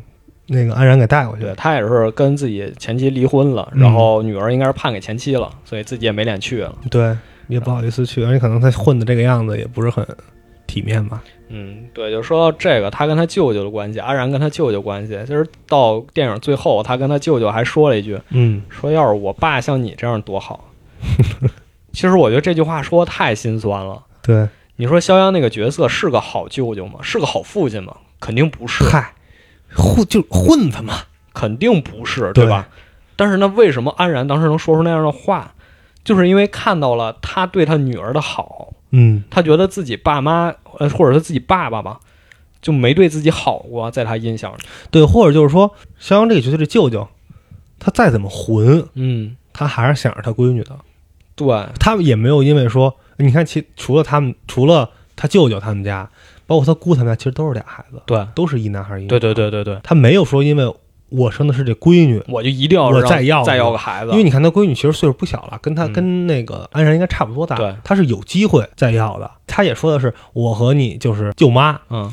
[0.47, 1.55] 那个安然给带过去对。
[1.55, 6.75] 他也是跟自己前妻离婚了，嗯然后女儿应该是判给前妻了，所以自己也没脸去了。
[6.91, 7.17] 对，
[7.49, 10.07] 也不好意思去，而且可能他混的这个样子也不是很
[10.77, 11.23] 体面吧。
[11.49, 20.73] 嗯，对，就说到这个，他跟他舅舅的关系，安然跟他舅舅关系，就是到电影最后，他跟他舅舅还说了一句，嗯，说要是我爸像你这样多好。
[21.95, 24.03] 其实我觉得这句话说的太心酸了。
[24.23, 26.99] 对，你说肖央那个角色是个好舅舅吗？
[27.01, 27.97] 是个好父亲吗？
[28.21, 29.15] 肯定不是，嗨，
[29.75, 30.95] 混就混子嘛。
[31.33, 32.69] 肯定不是，对对吧？
[33.15, 35.53] 但是那为什么安然当时能说出那样的话？
[36.03, 42.01] 就是因为看到了他对他女儿的好，嗯，他觉得自己爸妈，呃，或者是自己爸爸吧，
[42.63, 44.59] 就没对自己好过，在他印象里。
[44.91, 47.07] 对，或者就是说，肖央这个角色这舅舅，
[47.79, 50.77] 他再怎么混，嗯，他还是想着他闺女的。
[51.35, 56.09] 对，他们也没有因为说，你看，其除了他们，除了他舅舅他们家，
[56.47, 59.09] 包括他姑他们家，其实都是俩孩子，对，都是一男孩一女。
[59.09, 60.75] 对，对，对，对，对，他没有说因为
[61.09, 65.93] 我生的是这闺女，我就一定要我再要再个要个孩子，因为你看他闺女其实岁数不小了，跟他、嗯。
[65.93, 67.75] 跟那个安然应该差不多大，对。
[67.85, 69.31] 他是有机会再要的。
[69.47, 72.13] 他也说的是，我和你就是舅妈嗯，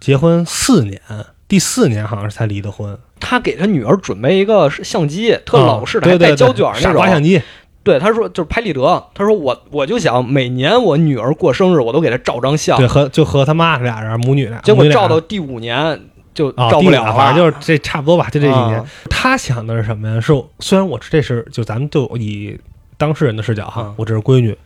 [0.00, 1.00] 结婚四年，
[1.46, 7.24] 第四年好像是才离的婚，他给他女儿准备一个相机，特老式的，还啊对对对带胶卷儿那傻瓜相种。
[7.24, 7.42] 机，
[7.82, 12.78] 对，他说就是拍立得，他说我我就想每年我女儿过生日，我都给她照张相。
[12.78, 16.00] 对，，和就和他妈俩人母女俩，结果照到第五年
[16.34, 18.78] 就啊，照不了反正就是这差不多吧，就这几年。
[18.78, 20.20] 啊他想的是什么呀？
[20.20, 22.58] 是虽然我这是就咱们就以
[22.96, 24.56] 当事人的视角哈，嗯我这是闺女，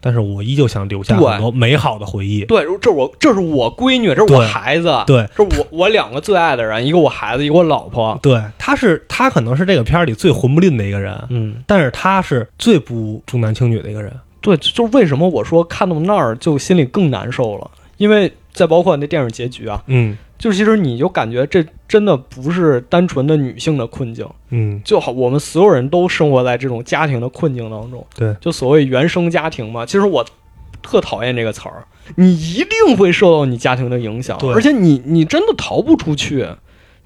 [0.00, 2.44] 但是我依旧想留下很多美好的回忆。
[2.46, 8.18] 对，这是我这是我闺女，这是我孩子，对这是我我两个最爱的人，一个我孩子，一个我老婆。
[8.22, 14.10] 对，他是他可能是这个片儿里最混不吝的一个人，嗯，但是他是最不重男轻女的一个人。
[14.40, 28.06] 对，就为什么我说看到那儿就心里更难受了，因为再包括那电影结局啊，嗯就其实你就感觉这真的不是单纯的女性的困境，嗯，就好我们所有人都生活在这种家庭的困境当中。
[28.14, 30.24] 对就所谓原生家庭嘛，其实我
[30.80, 36.46] 特讨厌这个词儿，你一定会受到你家庭的影响，而且你你真的逃不出去。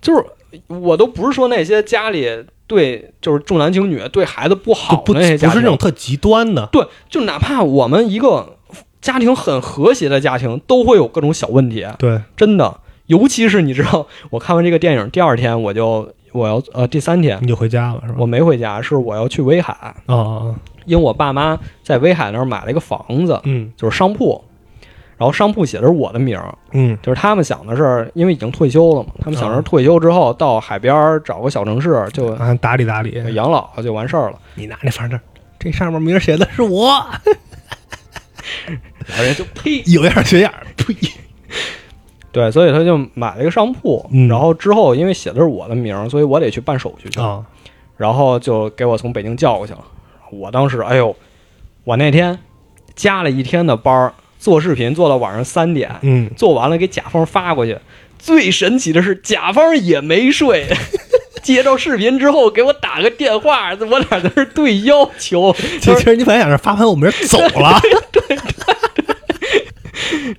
[0.03, 0.25] 就是
[0.67, 2.29] 我都不是说那些家里
[2.67, 6.69] 对就是重男轻女、对孩子不好那些家庭，不是那种特极端的。
[6.71, 8.57] 对，就哪怕我们一个
[9.01, 12.81] 家庭很和谐的家庭，都会有各种小问题，对，真的。
[13.13, 18.17] 尤其是你知道，我看完这个电影第二天，我就我要呃第三天你就回家了是吧？
[18.19, 20.55] 我没回家，是我要去威海，啊啊啊，
[20.87, 24.43] 因为我爸妈在威海那儿买了一个房子，嗯就是商铺，
[25.19, 33.23] 然后商铺写的是我的名儿，嗯就是他们想的是，因为已经退休了嘛，他们想着退休之后到海边儿找个小城市就啊，打理打理。
[33.35, 34.39] 养老就完事儿了。
[34.55, 35.21] 你拿那房证，
[35.59, 36.89] 这上面名儿写的是我，
[39.07, 40.97] 然后人就呸，有样学样儿，呸。
[42.33, 47.45] 对，所以他就买了一个商铺，嗯然后之后因为写的是我的名儿，所以我得去办手续去，啊，
[47.97, 49.81] 然后就给我从北京叫过去了。
[50.31, 51.15] 我当时，哎呦，
[51.85, 52.39] 我那天
[52.95, 57.77] 加了一天的班儿，做视频做到晚上三点，嗯，做完了给甲方发过去。
[58.19, 60.67] 最神奇的是，甲方也没睡，
[61.43, 65.53] 接到视频之后给我打个电话，我俩在那儿对要求。
[65.81, 67.79] 其实你本来想着发完我们人走了，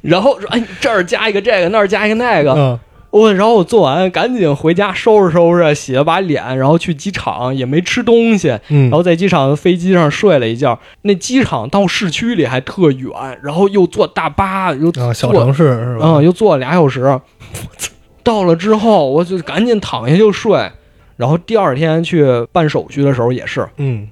[0.02, 2.52] 然后说：“哎，这儿加一个这个，那儿加一个那个。
[2.54, 2.80] 嗯
[3.14, 10.80] 我然后我做完，赶紧回家收拾收拾，洗了把脸，然后去机场，也没吃东西，嗯，然后在机场飞机上睡了一觉。
[11.04, 13.12] 那机场到市区里还特远，
[13.44, 16.06] 然后又坐大巴，又啊，小城市是吧？
[16.08, 17.20] 嗯，又坐了俩小时。
[18.24, 20.72] 到了之后，我就赶紧躺下就睡。
[21.16, 24.08] 然后第二天去办手续的时候也是，嗯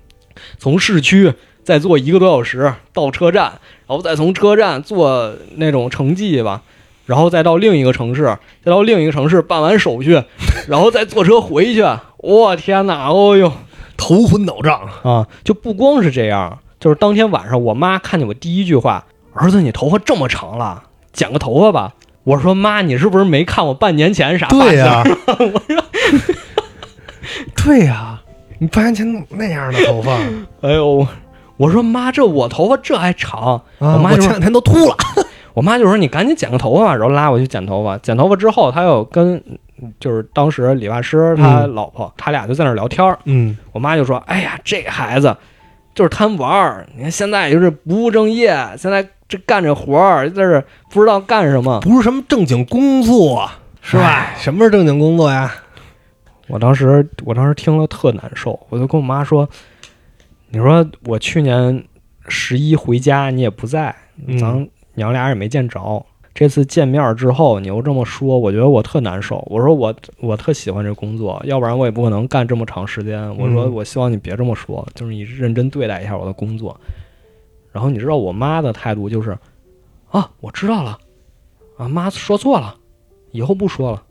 [0.59, 3.53] 从市区再坐一个多小时到车站，
[3.91, 6.61] 然后再从车站坐那种城际吧，
[7.05, 8.23] 然后再到另一个城市，
[8.63, 10.23] 再到另一个城市办完手续，
[10.69, 11.83] 然后再坐车回去。
[12.19, 13.09] 我天哪！
[13.09, 13.51] 哦呦
[13.97, 14.87] 头昏脑胀。
[15.03, 15.27] 啊！
[15.43, 19.03] 就不光是这样，就是当天晚上，我妈看见我第一句话
[19.35, 24.85] ：“儿子，你头发这么长了，剪个头发吧。”我说：“妈，你是不是没看我半年前啥发型？”
[25.37, 25.83] 我说、
[27.57, 28.21] 对呀、
[28.59, 30.13] 你半年前那样的头发，
[30.61, 31.05] 哎呦，
[31.57, 33.61] 我说妈，这我头发这还长。
[33.79, 34.95] 啊我妈前两天都秃了。
[35.53, 37.97] 我妈就说你赶紧剪个头发，然后拉我去剪头发。
[37.97, 39.43] 剪头发之后，她又跟
[39.99, 43.19] 就是当时理发师他老婆，他俩就在那儿聊天儿。
[43.25, 45.35] 嗯，我妈就说：“哎呀，这孩子
[45.93, 51.79] 就是贪玩儿，你看现在就是不务正业，现在这干这活儿，在这不知道干什么。
[51.81, 53.49] 不是什么正经工作，
[53.81, 54.35] 是吧哎？
[54.37, 55.51] 什么是正经工作呀？”
[56.47, 59.47] 我当时我当时听了特难受，我就跟我妈说
[60.51, 61.83] ：“你说我去年
[62.27, 63.95] 十一回家你也不在，
[64.27, 66.05] 嗯咱娘俩也没见着。
[66.33, 69.45] 这次见面之后，你又这么说，我觉得我特难受。
[69.49, 73.21] 我说我我特喜欢这工作，要不然我也不可能干这么长时间。
[73.37, 76.79] 我说嗯我希望你别这么说，就是你认真对待一下我的工作。
[77.71, 79.37] 然后你知道我妈的态度就是，
[80.09, 80.97] 啊，我知道了，
[81.77, 82.75] 啊，妈说错了，
[83.31, 84.03] 以后不说了。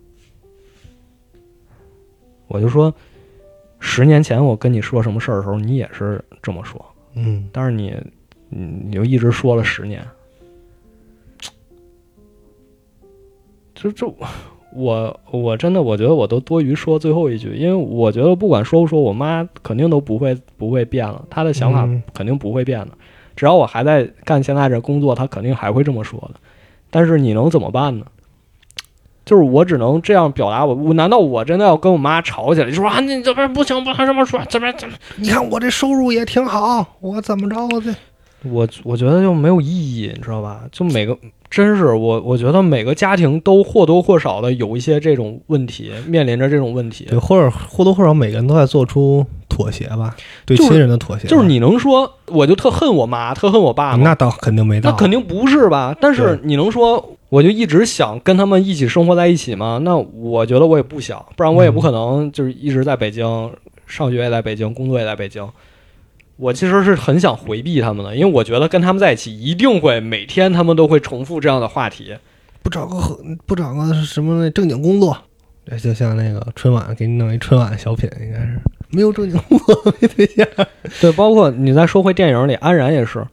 [2.48, 2.92] 我就说，
[3.80, 7.92] 十年前我跟你说什么事儿的时候，你也是这么说，嗯，但是你，
[8.50, 10.00] 嗯你就一直说了十年。
[13.74, 14.06] 这这，
[14.74, 22.92] 我我真的我觉得我都多余说最后一句，因为我觉得不管说不说，我妈肯定都不会不会变了，她的想法嗯肯定不会变的。
[23.34, 26.38] 只要我还在干现在这工作，她肯定还会这么说的。
[26.90, 28.04] 但是你能怎么办呢？
[29.24, 37.94] 就是我只能这样表达我，我难道我真的要跟我妈吵起来，就说啊你这边不行，不能这么说，这边这边你看我这收入也挺好，我怎么着我这
[38.42, 40.62] 我我觉得就没有意义，你知道吧？
[40.72, 41.16] 就每个
[41.50, 47.04] 真是我，我觉得每个家庭都或多或少的有一些这种问题，面临着这种问题。
[47.04, 51.28] 对，或者或多或少每个人都在做出妥协吧，对就是亲人的妥协吧。
[51.28, 54.04] 就是你能说我就特恨我妈，特恨我爸吗？
[54.04, 55.94] 那倒肯定没到，那肯定不是吧？
[56.00, 59.80] 但是你能说我就一直想跟他们一起生活在一起嘛？
[59.82, 63.50] 那我觉得我也不想，不然我也不可能就是一直在北京，
[63.86, 65.48] 上学也在北京，工作也在北京。
[66.36, 72.14] 我其实是很想回避他们的，因为我觉得跟他们在一起一定会每天他们都会重复这样的话题。
[72.62, 75.16] 不找个合不找个什么正经工作，
[75.64, 80.46] 对就像那个春晚给你弄一春晚小品，应该是没有正经工作没对象。
[81.00, 83.26] 对，包括你再说回电影里，安然也是，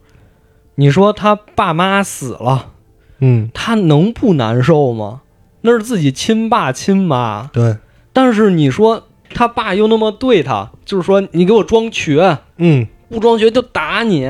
[0.76, 2.72] 你说他爸妈死了，
[3.20, 5.22] 嗯，他能不难受吗？
[5.62, 7.76] 那是自己亲爸亲妈，对，
[8.12, 9.04] 但是你说
[9.34, 14.28] 他爸又那么对他，就是说你给我装瘸，嗯，不装瘸就打你。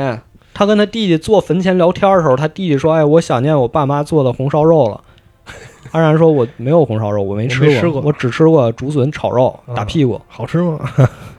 [0.54, 5.00] 他跟他弟弟坐坟前聊天的时候，他弟弟说：“哎，我想念我爸妈做的红烧肉了。
[5.92, 10.20] ”安然说：“我没有红烧肉，我没吃过，我吃过我只吃过竹笋炒肉啊打屁股。
[10.26, 10.80] 好吃吗？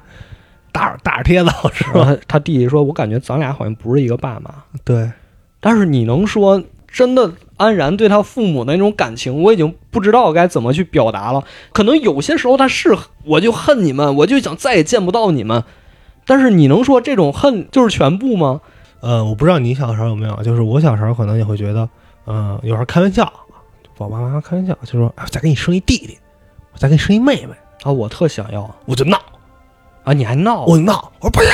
[0.71, 2.05] 大耳大耳贴子好吃吗？
[2.05, 4.53] 他他弟弟说：“我感觉咱俩好像不是一个爸妈。”
[4.85, 5.11] 对，
[5.59, 11.43] 但是你能说真的安然对他父母的那种感情，我已经不知道该怎么去表达了。
[11.71, 15.63] 可能有些时候他是我就恨你们，我就想再也见不到你们。
[16.25, 18.61] 但是你能说这种恨就是全部吗？
[19.01, 21.89] 呃，我不知道你小时候有没有，就是我小时候可能也会觉得，
[22.27, 23.31] 嗯、有时候开玩笑，
[23.97, 26.17] 我爸妈开玩笑，就说，哎，再给你生一弟弟，
[26.73, 29.17] 我再给你生一妹妹，啊，我特想要我就闹，
[30.03, 30.13] 啊！
[30.13, 30.65] 你还闹？
[30.65, 31.49] 我就闹，我说不行，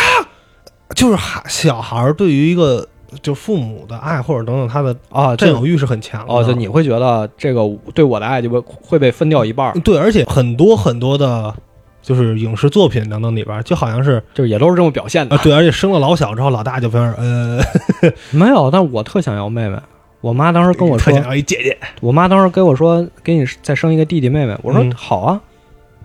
[0.95, 2.87] 就是孩小孩儿对于一个
[3.21, 6.33] 就父母的爱或者等等他的啊，占有欲是很强的。
[6.33, 7.61] 哦，就你会觉得这个
[7.93, 11.53] 对我的爱就会会被分掉一半儿，对，而且很多很多的，
[12.01, 15.35] 就是影视作品等等里边儿，就好像是就是也都是这么表现的。
[15.35, 17.61] 啊，对，而且生了老小之后，老大就非常 呃，
[18.31, 19.77] 没有，但我特想要妹妹。
[20.21, 21.77] 我妈当时跟我说特想，要一姐姐。
[22.01, 24.57] 我妈当时跟我说，给你再生一个弟弟妹妹。
[24.63, 25.39] 我说嗯好啊，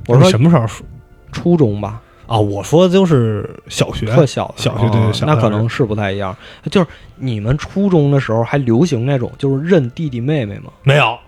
[0.07, 0.85] 我说什么时候说
[1.33, 2.39] 初中吧，啊？
[2.39, 6.35] 我说的就是小学，特小的小学对对哦小学那可能是不太一样。
[6.71, 10.71] 就是你们初中的时候还流行那种就是认弟弟妹妹吗？
[10.85, 11.19] 没有，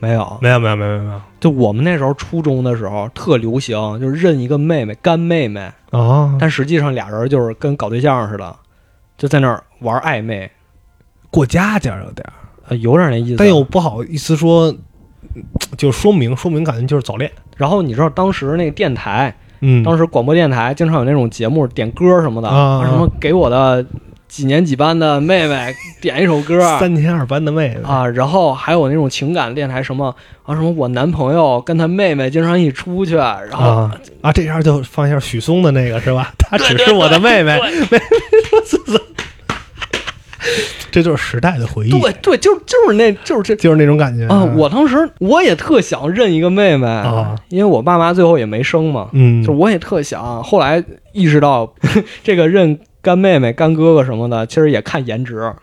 [0.00, 6.36] 没有，没有，没有，没有，没有就我们那时候初中的时候特流行，就是认一个妹妹干妹妹，啊。
[6.40, 8.56] 但实际上俩人就是跟搞对象似的，
[9.16, 10.50] 就在那儿玩暧昧，
[11.30, 13.36] 过家家有点有点那意思。
[13.36, 14.74] 但又不好意思说，
[15.76, 17.30] 就说明说明，感觉就是早恋。
[17.56, 19.82] 然后你知道当时那个电台，嗯。
[19.82, 23.84] 当时广播电台经常有那种节目点歌什么的，啊什么给我的
[24.28, 36.32] 几年几班的妹妹点一首歌，三年二班的妹妹，啊，然后还有那种情感电台，什么啊什么，我男朋友跟他妹妹经常一起出去，然后、啊啊，这样就放一下许嵩的那个是吧？
[36.38, 37.98] 她只是我的妹妹，对
[40.98, 44.42] 这就是时代的回忆，对对，就就是那就是这就是那种感觉啊！
[44.56, 50.42] 我当时我也特想认一个妹妹啊，因为我爸妈最后也没生嘛，嗯，就我也特想。
[50.42, 50.82] 后来
[51.12, 51.72] 意识到，
[52.24, 55.38] 这个认干妹妹、干哥哥什么的，其实也看颜值。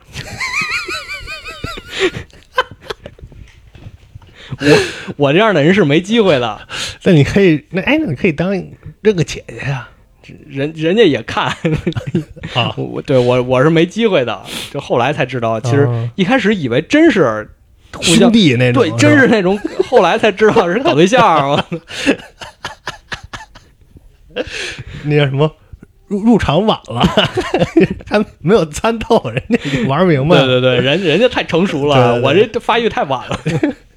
[4.57, 4.77] 我
[5.17, 6.61] 我这样的人是没机会的。
[7.03, 8.53] 那你可以，那哎，那你可以当
[9.01, 9.89] 认个姐姐呀。
[10.47, 11.45] 人人家也看
[12.53, 17.49] 啊， 我对我我是没机会的，就后来才知道，其实一开始以为真是
[18.01, 19.59] 兄弟那种，对，真是那种，
[19.89, 21.63] 后来才知道是搞对象。
[25.03, 25.49] 那叫什么？
[26.07, 27.01] 入入场晚了，
[28.07, 30.45] 还没有参透，人家已经玩明白了。
[30.45, 33.39] 对对对，人人家太成熟了，我这发育太晚了。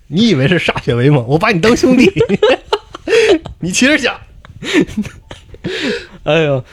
[0.06, 1.22] 你以为是歃血为盟？
[1.28, 2.10] 我把你当兄弟，
[3.60, 4.18] 你其实想。
[6.24, 6.64] 哎呦，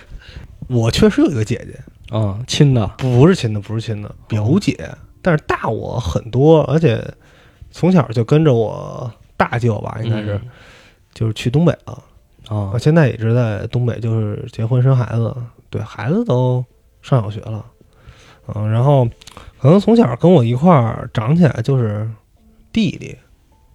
[0.68, 1.80] 我确实有一个姐姐。
[2.16, 4.78] 啊，亲的，不是亲的，不是亲的，表姐，
[5.24, 7.04] 但是大我很多，而且
[7.72, 10.40] 从小就跟着我大舅吧，应该是，
[11.16, 12.04] 就是去东北了。
[12.48, 15.36] 啊，现在一直在东北，就是结婚生孩子，
[15.72, 16.64] 对孩子都
[17.02, 17.66] 上小学了，
[18.54, 19.04] 嗯，然后
[19.60, 22.08] 可能从小跟我一块儿长起来就是
[22.72, 23.18] 弟弟，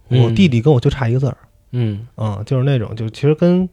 [0.06, 1.36] 我弟弟跟我就差一个字儿，
[1.72, 3.68] 嗯，啊，就是那种，就其实跟。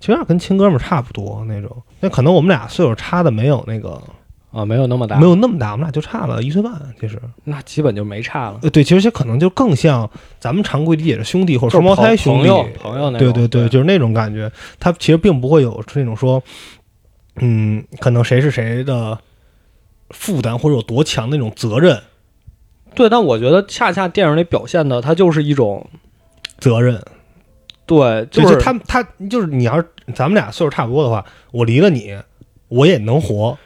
[0.00, 4.02] 其实跟亲哥们儿差不多那种，那可能我们俩岁数差的没有那个
[4.50, 6.72] 啊，没有那么大，没有那么大，我们俩就差了一岁半。
[6.98, 8.58] 其实那基本就没差了。
[8.62, 10.10] 呃，对，其实可能就更像
[10.40, 12.48] 咱们常规理解的兄弟或者双胞胎兄弟
[12.82, 13.32] 朋友那种。
[13.32, 14.50] 对对对，就是那种感觉。
[14.80, 16.42] 他其实并不会有那种说，
[17.36, 19.16] 嗯，可能谁是谁的
[20.08, 22.02] 负担或者有多强那种责任。
[22.94, 25.88] 对，但我觉得恰恰电影里表现的，它就是一种
[26.58, 27.00] 责任。
[27.90, 32.16] 对，就是他他就是你要是咱们俩岁数差不多的话，我离了你，
[32.68, 33.58] 我也能活。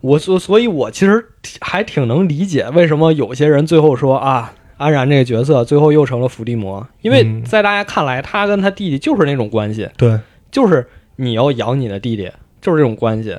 [0.00, 1.24] 我所所以，我其实
[1.60, 9.88] 还挺能理解为什么有些人最后说啊，安然这个角色最后又成了伏地魔，因为在大家看来，他跟他弟弟就是那种关系。
[9.96, 10.18] 对，
[10.50, 12.28] 就是你要养你的弟弟，
[12.60, 13.38] 就是这种关系。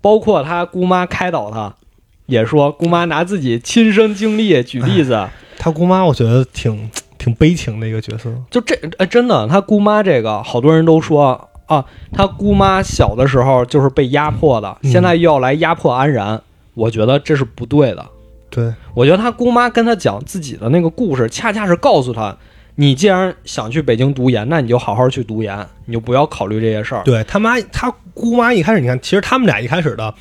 [0.00, 1.74] 包括他姑妈开导他，
[2.24, 5.28] 也说姑妈拿自己亲身经历举例子。
[5.58, 6.90] 他姑妈，我觉得挺。
[7.26, 16.40] 挺悲情的一个角色，就这哎，真的，他姑妈这个，好多人都说啊，他姑妈小的时候就是被压迫的，现在又要来压迫安然，
[16.74, 18.06] 我觉得这是不对的。
[18.48, 22.36] 对，我觉得他姑妈跟他讲自己的那个故事，恰恰是告诉他，
[22.76, 27.02] 你既然想去北京读研，那你就好好去读研，你就不要考虑这些事儿。
[27.02, 30.14] 对他妈，他姑妈一开始，你看，其实他们俩一开始的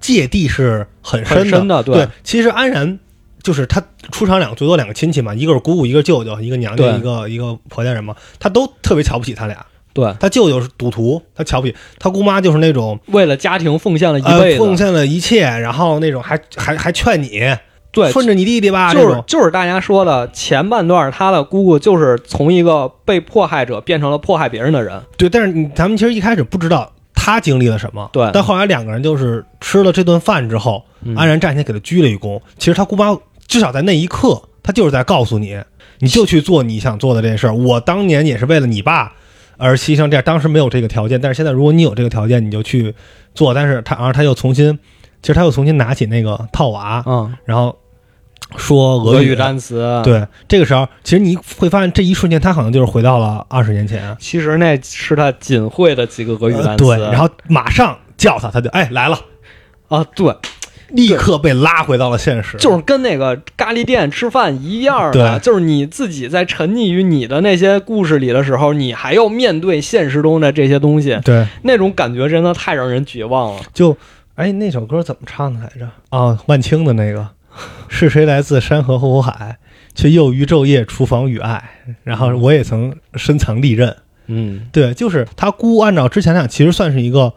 [0.00, 1.82] 芥蒂是很深的。
[1.82, 2.98] 对，其实安然。
[3.42, 9.64] 就是他出场两个最多两个亲戚嘛，一个是姑姑，一个舅舅，一个娘家，一个一个婆家人嘛，他都特别瞧不起他俩。
[9.94, 17.42] 对他舅舅是赌徒，他瞧不起他姑妈，就是那种为了家庭奉献了一辈子，奉献了一切，然后那种还还还劝你，
[17.90, 18.94] 对，顺着你弟弟吧。
[18.94, 24.98] 就是就是大家说的前半段，他的姑姑就是从一个被迫害者变成了迫害别人的人。
[25.18, 28.08] 对，但是你咱们其实一开始不知道他经历了什么。
[28.14, 30.82] 对，但后来两个人就是吃了这顿饭之后，
[31.14, 32.40] 安然站起来给他鞠了一躬。
[32.56, 33.14] 其实他姑妈。
[33.52, 35.62] 至少在那一刻，他就是在告诉你，
[35.98, 37.54] 你就去做你想做的这事儿。
[37.54, 39.12] 我当年也是为了你爸
[39.58, 42.94] 而牺牲，这样当时没有这个条件，但是现在如果你有这个条件，你就去
[43.34, 43.52] 做。
[43.52, 44.78] 但是他，然后他又重新，
[45.20, 47.78] 其实他又重新拿起那个套娃，嗯，然后
[48.56, 50.00] 说俄语单词。
[50.02, 54.16] 对，这个时候其实你会发现，这一瞬间他好像就是回到了二十年前。
[54.18, 56.86] 其实那是他仅会的几个俄语单词。
[56.86, 59.20] 对，然后马上叫他，他就哎来了
[59.88, 60.34] 啊，对。
[60.92, 73.62] 立刻被拉回到了现实，就是跟那个咖喱店吃饭一样的，就是你自己在沉溺于你的那些故事里的时候，你还要面对现实中的这些东西，对，那种感觉真的太让人绝望了。
[73.72, 73.96] 就，
[74.34, 75.88] 哎，那首歌怎么唱的来着？
[76.10, 77.28] 啊，万青的那个，
[77.88, 79.56] 是谁来自山河湖海，
[79.94, 81.62] 却又于昼夜厨房与爱？
[82.04, 83.96] 然后我也曾深藏利刃。
[84.26, 87.32] 嗯，对，就是他姑，按照之前讲，其实算是一个。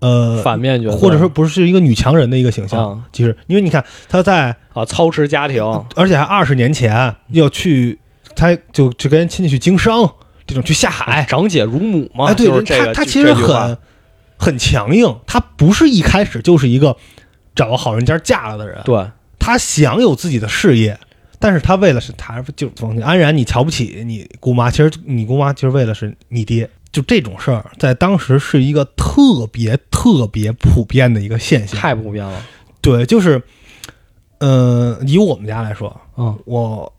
[0.00, 5.62] 呃，反面角色，或者说不是一个女强人的一个形象，其实因为你看她在啊操持家庭，
[5.96, 7.98] 而且还二十年前要去，
[8.36, 10.08] 她就去跟亲戚去经商，
[10.46, 12.26] 这种去下海，长姐如母嘛。
[12.26, 13.76] 哎，对，她她其实很
[14.36, 16.96] 很强硬，她不是一开始就是一个
[17.56, 19.04] 找个好人家嫁了的人，对，
[19.38, 20.96] 她想有自己的事业，
[21.40, 22.70] 但是她为了是她就
[23.02, 26.70] 安然，你瞧不起你姑妈，其实你姑妈其实为了是你爹。
[26.90, 32.42] 就这种事儿，在当时是一个特别特别普遍的一个现象，太普遍了。
[32.80, 33.42] 对，就是，
[34.38, 36.92] 呃，以我们家来说，嗯，我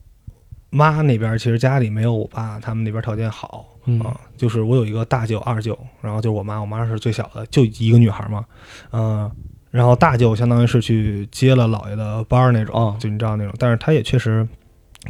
[0.70, 3.66] 妈那边其实家里没有我爸他们那边条件好
[4.04, 8.46] 啊，就是我有一个大舅、二舅，然后就是我妈，我妈是最小的，就一个女孩嘛，
[8.92, 9.32] 嗯，
[9.72, 14.48] 然后大舅相当于是去接了姥爷的班儿那种，哦就你知道那种，但是他也确实。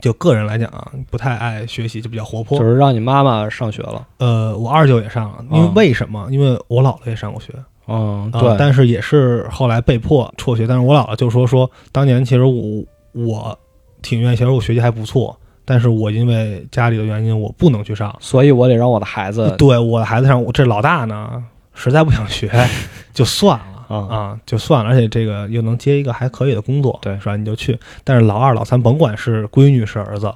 [0.01, 2.57] 就个人来讲啊，不太爱学习，就比较活泼。
[2.57, 4.05] 就是让你妈妈上学了。
[4.17, 6.27] 呃，我二舅也上了，因为哦为什么？
[6.31, 7.53] 因为我姥姥也上过学，
[7.87, 10.65] 嗯，啊对，但是也是后来被迫辍学。
[10.67, 12.83] 但是我姥姥就说说，当年其实我
[13.13, 13.57] 我
[14.01, 18.15] 挺愿意，其实我学习还不错，但是我因为家里的原因，我不能去上。
[18.19, 21.43] 所以我得让我的孩子对我的孩子上，我这老大呢，
[21.73, 22.49] 实在不想学，
[23.13, 23.78] 就算了。
[23.89, 27.35] 啊啊，就算了，而且这个又能接一个还可以的工作，对是吧？
[27.35, 27.77] 你就去。
[28.05, 30.33] 但是老二、老三，甭管是闺女是儿子，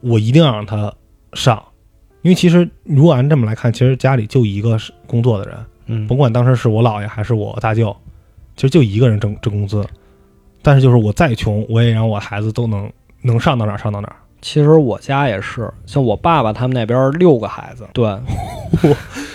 [0.00, 0.92] 我一定要让他
[1.34, 1.62] 上，
[2.22, 5.56] 因为其实如果按这么来看，其实家里就一个是工作的人，
[5.86, 7.94] 嗯甭管当时是我姥爷还是我大舅，
[8.56, 9.86] 其实就一个人挣挣工资。
[10.62, 14.16] 但是就是我再穷，我也让我孩子都能能上到哪儿上到哪儿。
[14.40, 18.06] 其实我家也是，像我爸爸他们那边六个孩子，对，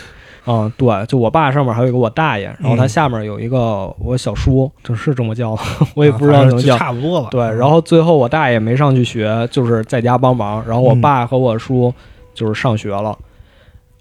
[0.47, 5.61] 嗯，对，就我爸上面还有一个我大爷，然后他嗯下面有一个我小叔，就是这么叫的，
[5.93, 6.77] 我也不知道怎么叫。
[6.77, 7.27] 差不多吧。
[7.29, 11.93] 对，然后最后我大爷没上去学，就是在家帮忙，然后我嗯爸和我叔
[12.33, 13.17] 就是上学了。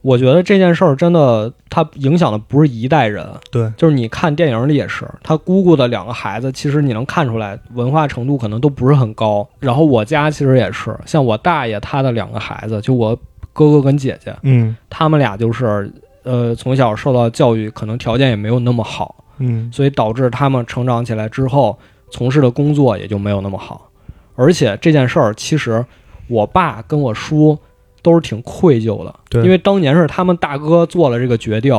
[0.03, 9.45] 我觉得这件事儿真的，它影响的不是一代人，对，就是你看电影里也是，他姑姑的两个孩子，其实你能看出来文化程度可能都不是很高。
[9.59, 13.19] 然后我家其实也是，像我大爷他的两个孩子，就我
[13.53, 15.91] 哥哥跟姐姐，嗯他们俩就是
[16.27, 21.79] 呃从小受到教育，可能条件也没有那么好，嗯所以导致他们成长起来之后
[22.11, 23.89] 从事的工作也就没有那么好。
[24.35, 25.83] 而且这件事儿，其实
[26.29, 27.57] 我爸跟我叔
[28.03, 31.74] 都是挺愧疚的，对因为当年是他们大哥做了这个决定，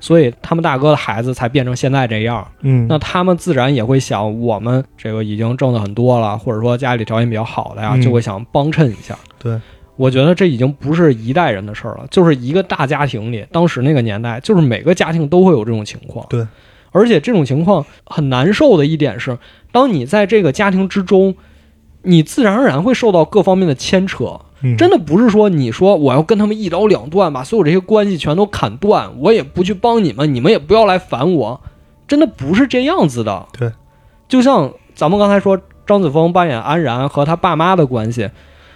[0.00, 2.44] 所以他们大哥的孩子才变成现在这样。
[2.62, 9.16] 嗯，那他们自然也会想，我们这个已经挣的很多了，或者说家里条件比较好的呀，嗯就会想帮衬一下。
[9.38, 9.60] 对，
[9.96, 16.26] 我觉得这已经不是一代人的事儿了，就是一个大家庭里，当时那个年代，就是每个家庭都会有这种情况。
[16.28, 16.46] 对，
[16.90, 19.38] 而且这种情况很难受的一点是，
[19.70, 21.34] 当你在这个家庭之中，
[22.02, 24.40] 你自然而然会受到各方面的牵扯。
[24.64, 31.60] 嗯真的不是说你说我要跟他们一刀两断，把所有这些关系全都砍断，我也不去帮你们，你们也不要来烦我，
[32.06, 33.44] 真的不是这样子的。
[33.58, 33.72] 对，
[34.28, 38.30] 就像咱们刚才说，张子枫扮演安然和他爸妈的关系，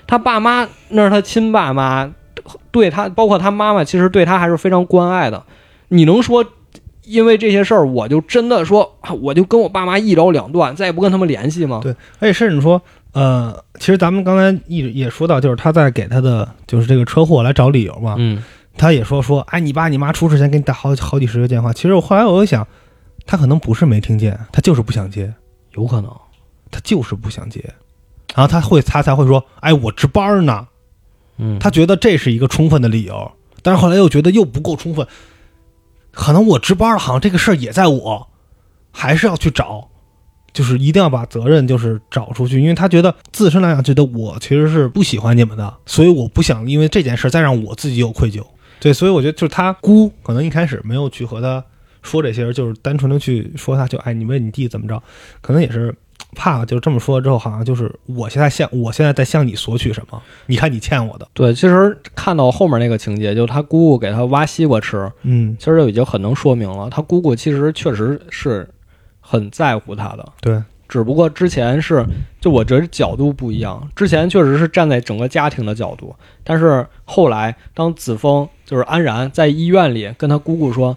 [0.06, 2.10] 他爸妈那是他亲爸妈，
[2.70, 5.42] 对他，包括他妈妈，其实对他还是非常关爱的。
[5.88, 6.44] 你能说
[7.04, 11.80] 因为这些事儿，我就真的说，啊我就跟我爸妈一刀两断，再也不跟他们联系吗？
[11.82, 12.80] 对而且甚至说，
[13.12, 18.42] 呃，其实咱们刚才一直也说到，就是他在给他的就是这个车祸来找理由嘛，嗯，
[18.76, 21.72] 他也说说，哎，你爸你妈出事前给你打好好几十个电话。
[21.72, 22.66] 其实我后来我又想，
[23.24, 25.32] 他可能不是没听见，他就是不想接，
[25.74, 26.10] 有可能。
[26.68, 27.64] 他就是不想接，
[28.36, 30.68] 然后他会他才会说，哎，我值班呢。
[31.38, 33.32] 嗯，他觉得这是一个充分的理由，
[33.62, 35.06] 但是后来又觉得又不够充分，
[36.12, 38.28] 可能我值班了，好像这个事儿也在我，
[38.90, 39.88] 还是要去找，
[40.54, 48.42] 就是一定要把责任就是找出去，因为他觉得自身来讲，觉得我其实是不喜欢你们的，所以我不想因为这件事再让我自己有愧疚。
[48.80, 51.62] 对，所以我觉得就是他姑可能一开始没有去和他
[52.02, 55.02] 说这些，就是单纯的去说他就哎你问你弟怎么着，
[55.42, 55.94] 可能也是
[56.36, 68.68] 怕就这么说之后，好像就是我现在向我现在在向你索取什么，你看你欠我的，对，其实看到后面那个情节，就是他姑姑给他挖西瓜吃，嗯，其实就已经很能说明了，他姑姑其实确实是
[69.20, 72.04] 很在乎他的，对，只不过之前是
[72.40, 76.14] 就我觉得角度不一样，之前确实是站在整个家庭的角度，
[76.44, 80.96] 但是后来当子枫就是安然在医院里跟他姑姑说。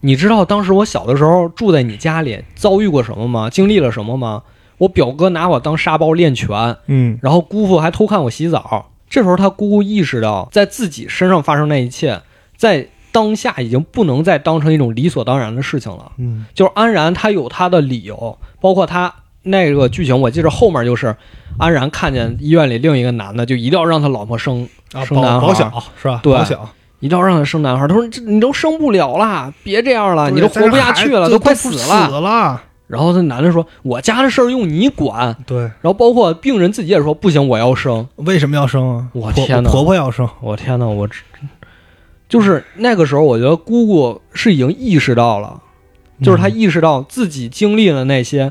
[0.00, 3.50] 你知道当时我小的时候住在你家里遭遇过什么吗？
[3.50, 4.42] 经历了什么吗？
[4.78, 8.90] 我表哥拿我当沙包练拳，嗯然后姑父还偷看我洗澡。
[9.08, 12.20] 这时候他姑姑意识到，在自己身上发生那一切，
[12.56, 16.12] 在当下已经不能再当成一种理所当然的事情了。
[16.18, 21.16] 嗯就是安然他有他的理由，包括他那个剧情，我记着后面就是
[21.56, 26.20] 安然看见医院里另一个男的，就一定要让他老婆生，啊，生男孩保保小是吧？
[26.22, 26.68] 对保小，
[26.98, 27.86] 一定要让他生男孩。
[27.86, 32.08] 他说这你都生不了了，别这样了，你都活不下去了，都快死死了。
[32.08, 39.08] 死了，然后那男的说：“我家的事儿用你管。”对，然后包括病人自己也说：“不行，我要生。”为什么要生啊？
[39.12, 41.22] 我天哪婆婆要生，我天哪，我只
[42.28, 45.60] 就是那个时候，我觉得姑姑是已经意识到了，
[46.22, 48.50] 就是她嗯意识到自己经历了那些，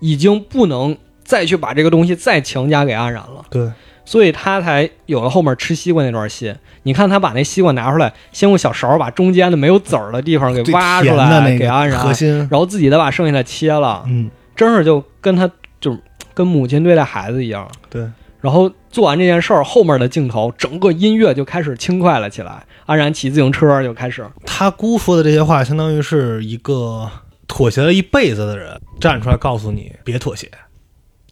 [0.00, 3.70] 已经不能再去把这个东西再强加给安然了，对，
[4.08, 6.54] 所以他才有了后面吃西瓜那段戏。
[6.84, 15.46] 你看他把那西瓜拿出来，先用小勺把中间的没有籽儿的地方给挖出来那个给安然，核心，然后自己再把剩下的切了，嗯，真是就跟他
[15.78, 16.00] 就是
[16.32, 17.70] 跟母亲对待孩子一样。
[17.90, 18.02] 对，
[18.40, 22.64] 然后做完这件事儿，后面的镜头，整个音乐就开始轻快了起来。
[22.86, 27.06] 安然骑自行车就开始，他姑说的这些话，相当于是一个
[27.46, 30.50] 妥协了一辈子的人站出来告诉你别妥协。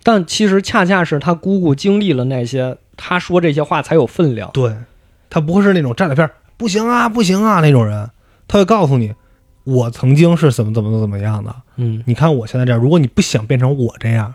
[0.07, 4.49] 但其实恰恰是他姑姑经历了那些，他说这些话才有分量。
[4.53, 4.73] 对，
[5.29, 8.09] 他不会是那种站在边儿不行啊不行啊那种人，
[8.47, 9.13] 他会告诉你，
[9.65, 11.53] 我曾经是怎么怎么怎么样的。
[11.75, 14.33] 嗯，你看我现在这样，如果你不想变成我这样，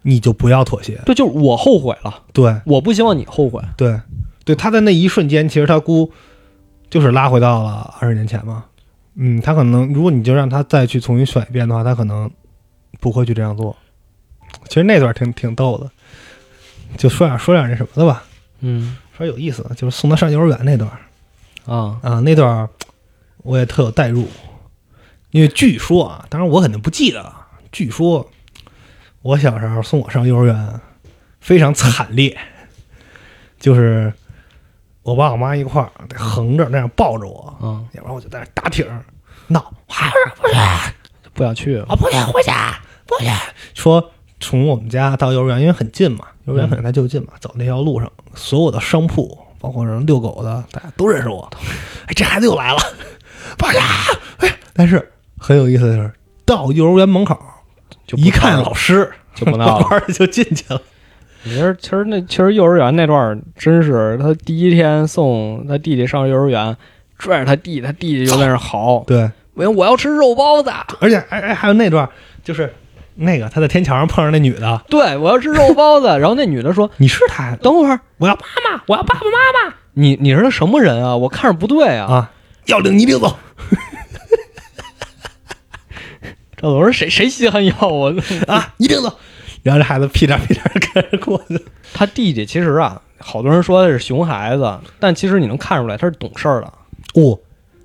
[0.00, 0.98] 你就不要妥协。
[1.04, 3.60] 对就是我后悔了，对我不希望你后悔。
[3.76, 4.00] 对
[4.46, 6.10] 对，他在那一瞬间，其实他姑
[6.88, 8.64] 就是拉回到了二十年前嘛。
[9.16, 12.30] 嗯，他可能如果你就让他再去重新选一遍的话，他可能
[13.00, 13.76] 不会去这样做。
[14.68, 15.90] 其实那段挺挺逗的，
[16.96, 18.24] 就说点说点那什么的吧，
[18.60, 20.90] 嗯说有意思的，就是送他上幼儿园那段
[21.66, 22.68] 啊，啊，那段
[23.38, 24.28] 我也特有代入，
[25.30, 28.28] 因为据说啊，当然我肯定不记得了，据说
[29.22, 30.80] 我小时候送我上幼儿园
[31.40, 32.36] 非常惨烈，
[33.60, 34.12] 就是
[35.02, 39.04] 我爸我妈一块儿得横着那样抱着我，嗯，要不然我就在那打挺儿
[39.46, 40.92] 闹，啊
[41.34, 41.86] 不想去了。
[41.88, 43.36] 我不想回家，不想
[43.74, 51.48] 说从我们家到幼儿园，因为很近嘛，幼儿园可能在就近嘛，走那条路上，所有的商铺，包括人遛狗的，大家都认识我。
[52.06, 52.78] 哎，这孩子又来了，
[53.56, 53.82] 不想。
[54.38, 56.12] 哎，但是很有意思的是，
[56.44, 57.38] 到幼儿园门口
[58.06, 60.80] 就一看老师，就不闹了 就进去了。
[61.44, 66.74] 其实其实那其实幼儿园那段儿真是他第一天送他弟弟上幼儿园，
[67.18, 70.70] 拽着他弟，他弟弟就在那儿嚎，对，我我要吃肉包子，
[71.00, 72.08] 而且哎哎，还有那段
[72.42, 72.72] 就是
[73.16, 76.06] 那个他在天桥上碰上那女的，对我要吃肉包子。
[76.18, 78.40] 然后那女的说你是他，等会儿，我要妈
[78.70, 81.16] 妈，我要爸爸妈妈你你是他什么人啊？
[81.16, 82.06] 我看着不对啊。
[82.06, 82.30] 啊，
[82.66, 83.36] 要领你领走。
[86.56, 88.14] 赵总说谁谁稀罕要我？
[88.48, 89.12] 啊，一定走。
[89.62, 91.62] 然后这孩子屁颠屁颠地跟着过去。
[91.92, 96.72] 他弟弟其实啊，好多人说他是熊孩子，但其实你能看出来他是懂事儿的。
[97.14, 97.38] 哦，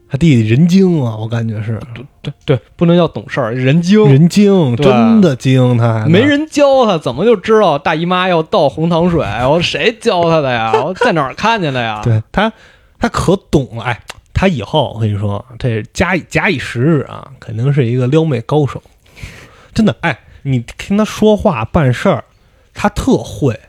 [0.09, 1.79] 他弟弟人精啊，我感觉是
[2.23, 4.03] 对对，不能叫懂事儿，人精。
[4.05, 5.77] 人精，真的精。
[5.77, 9.23] 他还没人教他，怎么就知道大姨妈要倒红糖水？
[9.47, 10.73] 我谁教他的呀？
[10.73, 12.01] 我在哪儿看见的呀？
[12.03, 12.51] 对他，
[12.97, 13.83] 他可懂了。
[13.83, 14.01] 哎，
[14.33, 18.81] 他以后我跟你说，这假以假以时日啊，肯定是一个撩妹高手。
[19.73, 22.23] 真的，哎，你听他说话办事儿，
[22.73, 23.59] 他特会。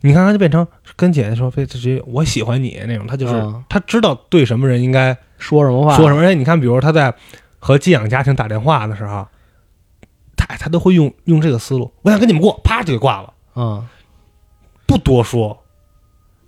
[0.00, 0.66] 你看，他就变成
[0.96, 5.96] 跟姐姐说，非直接我喜欢你那种，他就是、嗯他知道对什么人应该说什么话？
[5.96, 6.20] 说什么。
[6.20, 7.14] 而且你看，比如他在
[7.58, 9.26] 和寄养家庭打电话的时候，
[10.36, 13.86] 他他都会用用这个思路，我想跟你们过，啪就给挂了，嗯，
[14.86, 15.64] 不多说。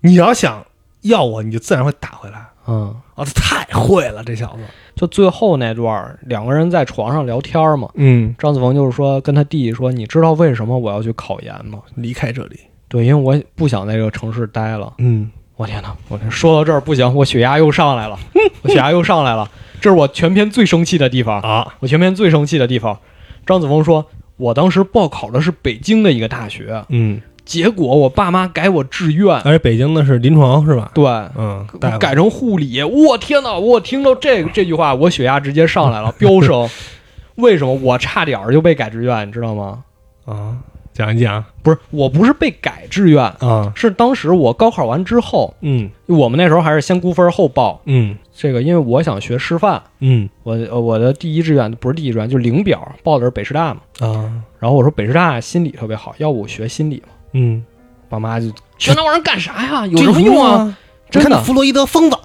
[0.03, 0.65] 你要想
[1.03, 2.47] 要我，你就自然会打回来。
[2.67, 4.63] 嗯，哦，他太会了，这小子。
[4.95, 7.89] 就最后那段，两个人在床上聊天嘛。
[7.95, 14.93] 嗯，张子枫就是说跟他弟弟说：“你知道为什么我要去考研吗离开这里。？”对，因为我不想在这个城市待了。
[14.99, 15.31] 嗯，
[15.61, 15.95] 我天哪！
[16.09, 18.19] 我说到这儿不行，我血压又上来了，
[18.63, 19.47] 我血压又上来了。
[19.79, 21.39] 这是我全篇最生气的地方。
[21.43, 22.99] 啊，我全篇最生气的地方，
[23.45, 24.07] 张子枫说
[24.39, 30.91] ：“我当时报考的是北京的一个大学，嗯，结果我爸妈改我志愿，而且北京的是临床是吧？
[30.95, 31.05] 对，
[31.37, 31.67] 嗯，
[31.99, 32.83] 改成护理。
[32.83, 33.53] 我天哪！
[33.53, 36.67] 我听到这个这句话，我血压直接上来了，飙升。
[37.37, 39.81] 为什么我差点儿就被改志愿，你知道吗？
[40.25, 40.57] 啊，
[40.93, 47.81] 讲一讲不是，我不是被改志愿，啊，是当时我高考完之后，嗯我们那时候还是先估分后报。
[47.87, 53.81] 嗯这个，因为我想学师范，嗯我呃我的第一志愿不是第一志愿，就是领表报的是北师大嘛。
[54.01, 57.13] 啊，然后我说北师大心理特别好，要不我学心理嘛。
[57.33, 57.65] 嗯，
[58.09, 58.47] 爸妈就
[58.79, 59.87] 学那玩意儿干啥呀？
[59.87, 60.53] 有什么用啊？
[60.63, 60.79] 啊？
[61.11, 62.17] 真的弗洛伊德疯子，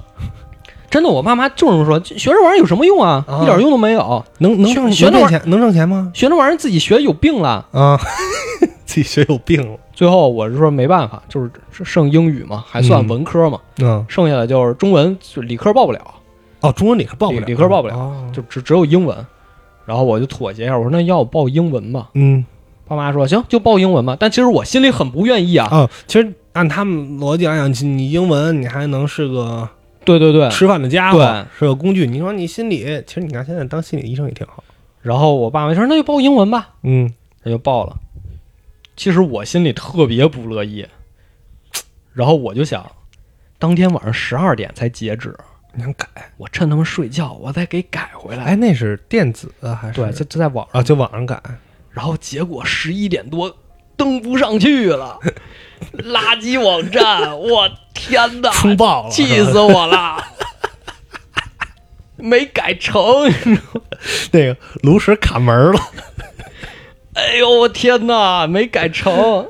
[0.89, 3.23] 真的，我爸妈就这么说，学这玩意儿有什么用啊？
[3.27, 4.23] 啊一点用都没有。
[4.39, 6.11] 能能学挣钱能挣钱吗？
[6.13, 7.65] 学这玩意儿自己学有病了。
[7.71, 7.99] 啊，
[8.85, 9.77] 自己学有病了。
[9.93, 11.49] 最后我是说没办法，就是
[11.83, 15.99] 剩英语嘛，还算文科嘛，嗯，剩下的就是中文，就理科报不了，
[16.61, 19.17] 哦，中文理科报不了，理理科报不了哦就只只有英文。
[19.85, 22.09] 然后我就妥协一下，我说那要我报英文吧。
[22.13, 22.43] 嗯
[22.87, 24.15] 爸妈说行，就报英文吧。
[24.19, 25.67] 但其实我心里很不愿意啊。
[25.71, 29.67] 哦，其实按他们逻辑来讲，你英文你还能是个
[30.05, 30.49] 对对对。
[30.49, 32.05] 吃饭的家伙，对是个工具。
[32.05, 34.63] 你说你心理，其实你看现在当心理医生也挺好。
[35.01, 37.97] 然后我爸妈说那就报英文吧，嗯，他就报了。
[38.95, 40.87] 其实我心里特别不乐意，
[42.13, 42.89] 然后我就想，
[43.59, 45.35] 当天晚上十二点才截止，
[45.73, 46.07] 你想改？
[46.37, 48.45] 我趁他们睡觉，我再给改回来。
[48.45, 50.01] 哎，那是电子的还是？
[50.01, 50.79] 对，就就在网上。
[50.79, 51.41] 啊，就网上改。
[51.91, 53.55] 然后结果十一点多
[53.95, 55.19] 登不上去了，
[55.99, 60.23] 垃圾网站，我天哪，冲爆了，气死我了！
[62.17, 63.03] 没改成，
[64.31, 65.79] 那个炉石卡门了。
[67.13, 69.47] 哎呦我天哪，没改成。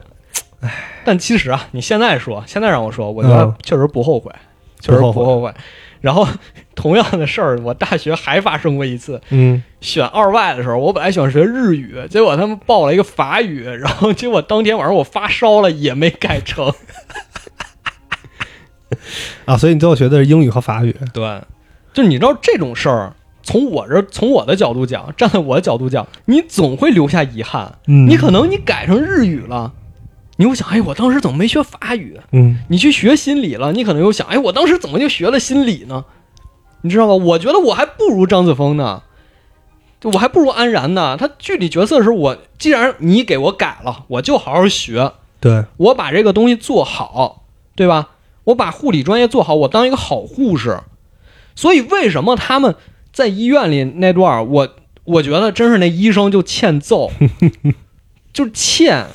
[1.03, 4.31] 但其实啊，你现在说，现在让我说，我觉得嗯确实不后悔，
[4.79, 5.53] 确实不后悔不后悔。
[6.01, 6.27] 然后
[6.75, 9.19] 同样的事儿，我大学还发生过一次。
[9.29, 16.73] 嗯，选二外的时候，我本来想学日语，结果他们报了一个法语，然后结果当天晚上我发烧了，也没改成。
[19.45, 20.95] 啊，所以你最后学的是英语和法语。
[21.13, 21.41] 对，
[21.93, 27.77] 就你知道这种事儿，从我这从我的角度讲，站在我的角度讲，你总会留下遗憾。
[27.87, 29.73] 嗯你可能你改成日语了，
[30.37, 32.19] 你又想，哎，我当时怎么没学法语？
[32.31, 36.05] 嗯你去学心理了，你可能又想，哎，我当时怎么就学了心理呢？
[36.81, 37.13] 你知道吗？
[37.13, 39.03] 我觉得我还不如张子枫呢，
[39.99, 41.17] 就我还不如安然呢。
[41.17, 47.43] 他具体角色的时候，我既然你给我改了，我就好好学，对，我把这个东西做好，
[47.75, 48.09] 对吧？
[48.45, 50.79] 我把护理专业做好，我当一个好护士。
[51.55, 52.75] 所以为什么他们
[53.11, 57.11] 在医院里那段儿，我我觉得真是那医生就欠揍，
[58.33, 59.05] 就是欠。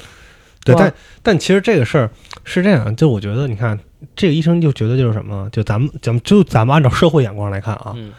[0.64, 2.10] 对，但但其实这个事儿
[2.44, 3.78] 是这样，就我觉得，你看
[4.14, 8.12] 这个医生就觉得就是什么，就咱们咱们就咱们按照社会眼光来看啊，嗯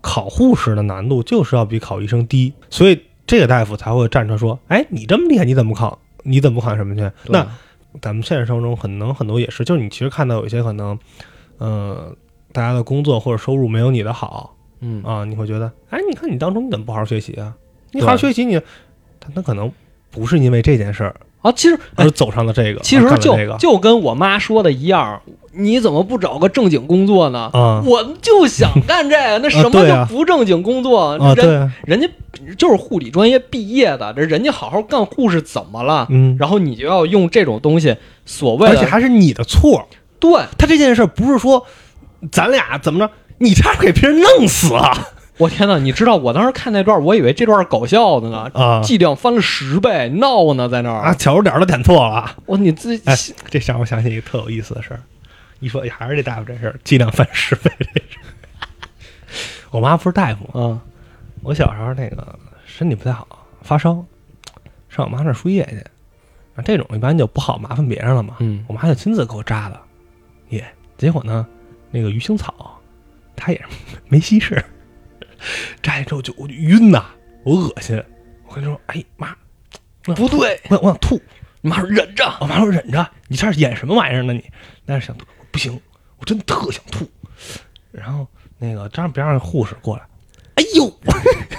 [0.00, 5.98] 考护士的难度就是要比考医生低，所以这个大夫才会站出来说，哎，你这么厉害，你怎么不考？
[6.22, 7.10] 你怎么不考什么去？
[7.26, 7.46] 那
[8.00, 10.98] 咱们现实生活中可能很多也是，就是你其实看到有一些可能，
[11.58, 12.14] 呃，
[12.52, 17.54] 大家的工作或者收入没有你的好嗯啊，你会觉得，哎，你看你当初你怎么不好好学习啊？
[17.92, 18.58] 你好好学习你，
[19.18, 19.72] 他他可能
[20.10, 25.22] 不是因为这件事儿啊，其实而走上了这个，其实就就跟我妈说的一样，
[25.52, 27.50] 你怎么不找个正经工作呢？
[27.54, 31.16] 啊我就想干这个，那什么叫不正经工作？
[31.18, 32.08] 啊，对人啊，人家
[32.54, 36.06] 就是护理专业毕业的，这人家好好干护士怎么了？
[36.10, 39.88] 嗯，然后你就要用这种东西，所谓而且还是你的错，
[40.18, 41.66] 对他这件事不是说
[42.30, 52.36] 咱俩怎么着，你差点给别人弄死啊我天呐，你知道我当时看那段，我以为这段是搞笑的呢，啊剂量翻了十倍，闹呢在那儿啊，小数点都点错了。
[52.46, 53.14] 我你自己哎，
[53.50, 55.00] 这让我想起一个特有意思的事儿。
[55.60, 58.24] 一说，哎，还是这大夫这事儿，剂量翻十倍这事儿。
[59.70, 60.52] 我妈不是大夫啊？
[60.56, 60.80] 嗯
[61.46, 62.36] 我小时候那个
[62.66, 64.04] 身体不太好，发烧，
[64.88, 65.76] 上我妈那儿输液去。
[66.56, 68.38] 啊，这种一般就不好麻烦别人了嘛。
[68.40, 69.80] 嗯我妈就亲自给我扎的，
[70.48, 70.66] 也
[70.98, 71.46] 结果呢，
[71.92, 72.80] 那个鱼腥草，
[73.36, 73.64] 她也
[74.08, 74.60] 没稀释，
[75.80, 77.04] 扎完之后就我就晕呐，
[77.44, 78.02] 我恶心。
[78.48, 79.36] 我跟你说，哎妈，
[80.02, 81.20] 不对，我我想吐。
[81.60, 84.44] 你妈说忍着，我妈说忍着，你这是演什么玩意儿呢你？
[84.84, 85.80] 但是想吐，不行，
[86.16, 87.08] 我真的特想吐。
[87.92, 88.26] 然后
[88.58, 90.02] 那个张别让护士过来，
[90.56, 90.92] 哎呦，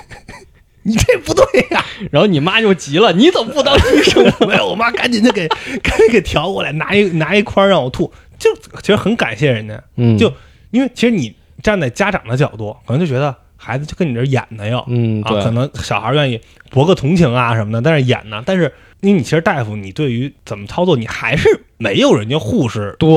[0.83, 4.23] 你这不对呀、然后你妈就急了，你怎么不当医生？
[4.47, 5.47] 没有，我妈赶紧就给
[5.81, 8.11] 赶紧给调过来，拿一拿一筐让我吐。
[8.39, 10.17] 就其实很感谢人家，嗯。
[10.17, 10.31] 就
[10.71, 15.43] 因为其实你站在家长的角度，可能就觉得孩子就跟你这儿演的哟，啊，嗯对。
[15.43, 16.39] 可能小孩愿意
[16.69, 18.71] 博个同情啊什么的，但是演呢，但是
[19.01, 23.09] 因为你其实大夫，你对于怎么操作，你还是没有人家护士对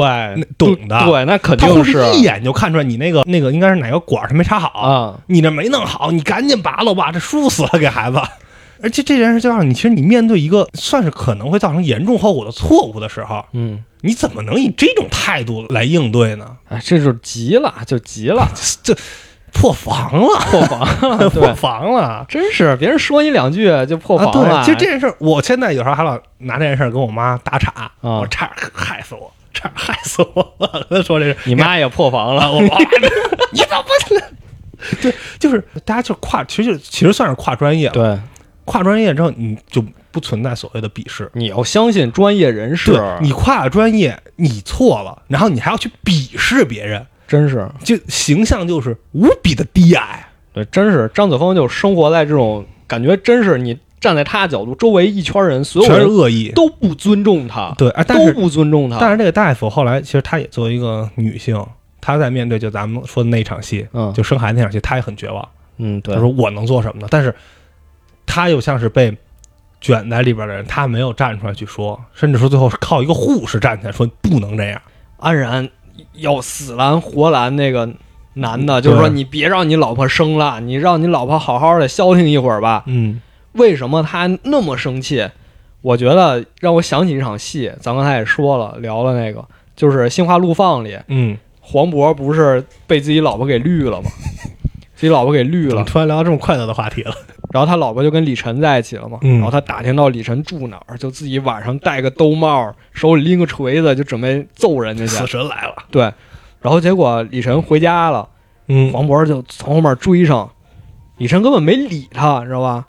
[0.59, 8.21] 懂的对，那肯定是士一眼就看出来你那个那个应该是哪个管儿他没插好，啊，你这没弄好，你赶紧拔了吧，这输死了给孩子。
[8.83, 16.57] 而且这件事就让你，其实你面对一个算是可能会造成严重后果的错误的时候，嗯，你怎么能以这种态度来应对呢？
[16.67, 18.49] 哎，这就急了，就急了，
[18.83, 18.97] 这
[19.53, 22.25] 破防了， 破防了，破，防了。
[22.29, 24.65] 真是别人说你两句就破啊，防了。
[24.65, 30.87] 对，其实这件事儿，我现在有时候还老拿这件事儿跟我妈打岔，啊我差点害死我，差点害死我了。
[30.89, 32.79] 跟她说这事，你妈也破防啊，了，我 我
[33.53, 33.85] 你怎么？
[35.03, 37.93] 对，就是大家就跨，其实就其实算是跨专业了。
[37.93, 38.19] 对，
[38.65, 41.31] 跨专业之后，你就不存在所谓的鄙视。
[41.35, 50.27] 你要相信专业人士对，你跨了专业，你错了，然后你还要去鄙视别人，真是就形象就是无比的低矮。
[50.53, 56.51] 对，真是张子枫就生活在这种感觉，真是你站在他角度，周围一圈人，所有人恶意。
[56.57, 58.99] 都不尊重他，对，啊，但是都不尊重他。
[58.99, 61.65] 但是这个大夫后来其实她也作为一个女性，
[62.01, 65.49] 她在面对就咱们说的那场戏，嗯就生孩子那场戏，她也很绝望。
[65.77, 67.07] 嗯，对她说我能做什么呢？
[67.09, 67.33] 但是
[68.27, 69.17] 她又像是被
[69.81, 74.83] 卷在里边的人，她没有站出来去说，甚至说最后是靠一个护士站起来说不能这样。
[75.19, 75.69] 安然
[76.13, 77.89] 要死拦活拦那个
[78.35, 82.85] 男的，就是说你别让你老婆生了，你让你老婆好好的消停一会儿吧。
[82.87, 83.21] 嗯
[83.53, 85.29] 为什么他那么生气？
[85.83, 89.45] 我觉得让我想起一场戏，咱刚才也说了，聊了那个，
[89.75, 94.11] 就是《心花怒放》里，嗯，黄渤不是被自己老婆给绿了吗？
[95.01, 97.15] 自己老婆给绿了，突然聊到这么快乐的话题了？
[97.55, 99.19] 然后他老婆就跟李晨在一起了嘛。
[99.23, 105.27] 嗯然后他打听到李晨住哪儿，就自己晚上戴个兜帽，手里拎个锤子，就准备揍人家去死。
[105.27, 105.75] 神来了。
[105.91, 106.03] 对，
[106.61, 108.29] 然后结果李晨回家了，
[108.69, 110.51] 嗯黄渤就从后面追上，
[111.17, 112.85] 李晨根本没理他，知道吧？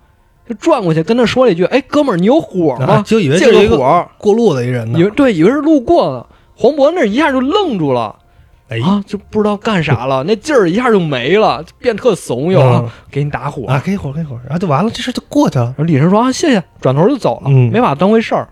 [0.49, 2.95] 就转过去跟他说了一句：“哎，哥们儿，你有火吗？
[2.95, 3.77] 啊就以为是一个。
[4.17, 6.27] 过路的一人”呢以为对，以为是路过的。
[6.57, 8.13] 黄渤那一下就愣住了，
[8.71, 13.67] 哎啊，就不知道干啥了， 那劲儿一下就没了，变特怂又、嗯给你打火。
[13.67, 15.65] 啊，给一会儿，给一会儿，然后就完了，这事就过去了。
[15.65, 18.47] 然后李晨说啊谢谢，转头就走了，嗯没把他当回事儿。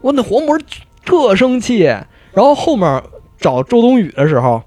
[0.00, 0.60] 我那黄渤
[1.04, 3.02] 特生气，然后后面
[3.38, 4.60] 找周冬雨的时候，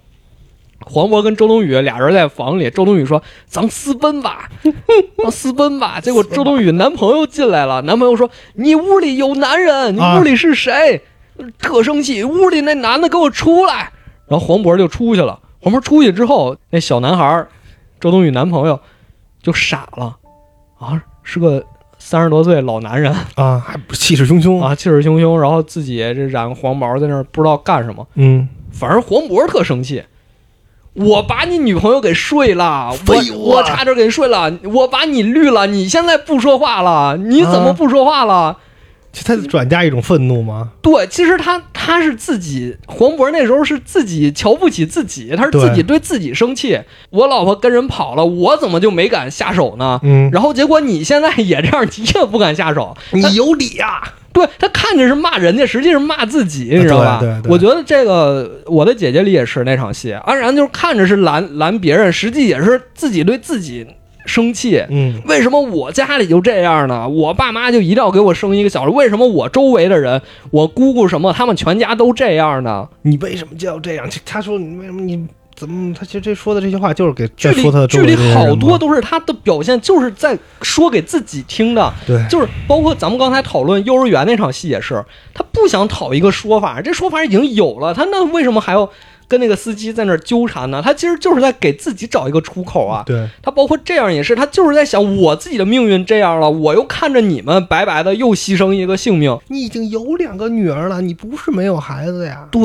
[0.86, 4.50] 黄渤跟周冬雨俩人在房里，周冬雨说：“咱私奔吧，
[5.22, 11.02] 咱私奔吧。”结果周冬雨男朋友进来了，男朋友说：“你屋里有男人，你啊屋里是谁？”
[11.60, 13.92] 特生气，屋里那男的给我出来。
[14.28, 15.40] 然后黄渤就出去了。
[15.60, 17.48] 黄渤出去之后，那小男孩儿，
[18.00, 18.80] 周冬雨男朋友
[19.42, 20.16] 就傻了，
[20.80, 21.64] 啊，是个
[21.98, 24.62] 三十多岁老男人啊，还不气势汹汹。
[24.62, 28.08] 啊，气势汹汹，然后自己这染黄毛在那儿不知道干什么。
[28.14, 30.04] 嗯，反而黄渤特生气，
[30.94, 38.54] 我把你女朋友给睡了，我我差点给睡了，我把你绿了，你现在不说话了，你怎么不说话了？
[38.54, 38.60] 就
[39.24, 40.72] 他转嫁一种愤怒吗？
[40.82, 46.80] 对，其实他他是自己，黄渤那时候是自己瞧不起自己，他是自己对自己生气。
[47.10, 50.00] 我老婆跟人跑了，我怎么就没敢下手呢？
[50.04, 52.96] 嗯，然后结果你现在也这样，你也不敢下手。
[53.12, 54.02] 你有理呀、
[54.34, 57.18] 对他看着是骂人家，实际是骂自己，你知道吧？
[57.20, 63.86] 对对对我觉得这个《我的姐姐》里也是那场戏，安然就是看着是拦拦别人，实际也是自己对自己
[64.28, 64.84] 生气。
[64.90, 67.08] 嗯，为什么我家里就这样呢？
[67.08, 68.90] 我爸妈就一定要给我生一个小孩？
[68.90, 70.22] 为什么我周围的人，
[70.52, 72.88] 我姑姑什么，他们全家都这样呢？
[73.02, 74.08] 你为什么就要这样？
[74.26, 75.26] 他说你为什么你
[75.56, 75.94] 怎么？
[75.94, 81.92] 他其实这说的这些话就是给剧里在说他的周剧里围这些人好多都是他的表现，就是在说给自己听的。
[82.06, 85.04] 对，就是包括咱们刚才讨论幼儿园那场戏也是，
[85.34, 88.88] 他不想讨一个说法，这说法已经有了，他那为什么还要
[89.28, 90.82] 跟那个司机在那儿纠缠呢？
[90.82, 93.04] 他其实就是在给自己找一个出口啊。
[93.06, 99.38] 对，他包括这样也是，他就是在想我自己的命运这样了，我又看着你们白白的又牺牲一个性命。
[99.48, 102.48] 你已经有两个女儿了，你不是没有孩子呀。
[102.52, 102.64] 对，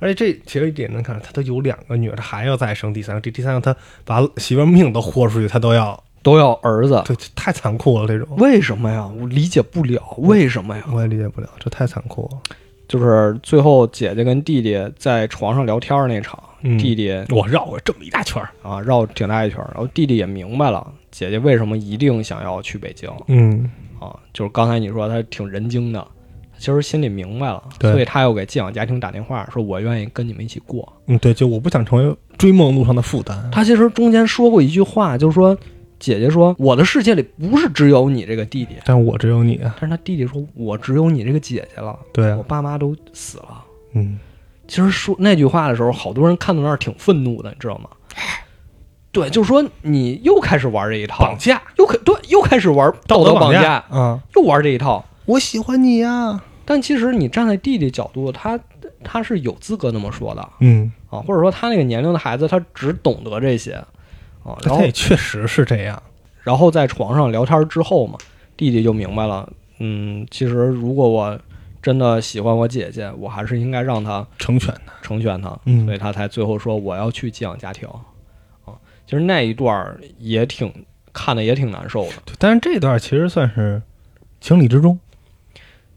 [0.00, 9.06] 而且这其实一点能看出，他都有两个女儿，他还要再生第三个，这第三个他把媳妇儿命都豁出去，他都要，都要儿子，对，太残酷了，这种为什么呀？
[9.20, 10.84] 我理解不了，为什么呀？
[10.92, 12.56] 我也理解不了，这太残酷了。
[12.88, 16.76] 就是最后姐姐跟弟弟在床上聊天那场，嗯。
[16.78, 23.08] 弟弟我绕了这么一大圈儿，啊绕挺大一圈儿，然后弟弟也明白了姐姐为什么一定想要去北京。
[23.26, 23.70] 嗯，
[24.00, 26.04] 啊，就是刚才你说他挺人精的，
[26.58, 30.90] 其实心里明白了，所以他又给寄养家庭打电话说，我愿意跟你们一起过。
[31.06, 33.48] 嗯，对，就我不想成为追梦路上的负担。
[33.52, 35.56] 他其实中间说过一句话，就是说
[35.98, 43.64] 姐姐说我的世界里不是只有你这个弟弟，但我只有你啊，但是他弟弟说我只有你这个姐姐了，对啊，我爸妈都死了。
[43.94, 44.18] 嗯，
[44.66, 47.88] 其实说那句话的时候，好多人看到那儿挺愤怒的，你知道吗？
[49.10, 55.04] 对，就是说你又开始玩这一套绑，架，又开对又开始玩道德绑架，啊，又玩这一套。
[55.24, 58.60] 我喜欢你呀，但其实你站在弟弟角度，他
[59.02, 63.82] 他是有资格那么说的嗯，啊，或者说他那个年龄的孩子，他只懂得这些
[64.44, 64.56] 啊。
[64.62, 66.02] 然后他也确实是这样，
[66.42, 68.18] 然后在床上聊天之后嘛，
[68.56, 71.38] 弟弟就明白了，嗯，其实如果我
[71.80, 78.00] 真的喜欢我姐姐，我还是应该让她成全她，成全她，嗯所以他才最后说我要去寄养家庭啊。
[79.06, 80.70] 其实那一段儿也挺
[81.14, 83.80] 看的也挺难受的，但是这段其实算是
[84.40, 84.98] 情理之中，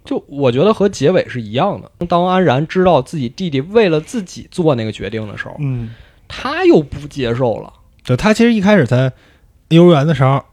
[0.06, 1.92] 就我觉得和结尾是一样的。
[2.06, 5.94] 当安然知道自己弟弟为了自己做那个决定的时候，嗯，
[6.28, 7.74] 他又不接受了。
[8.04, 9.12] 对他其实一开始在
[9.70, 10.44] 幼儿园的时候，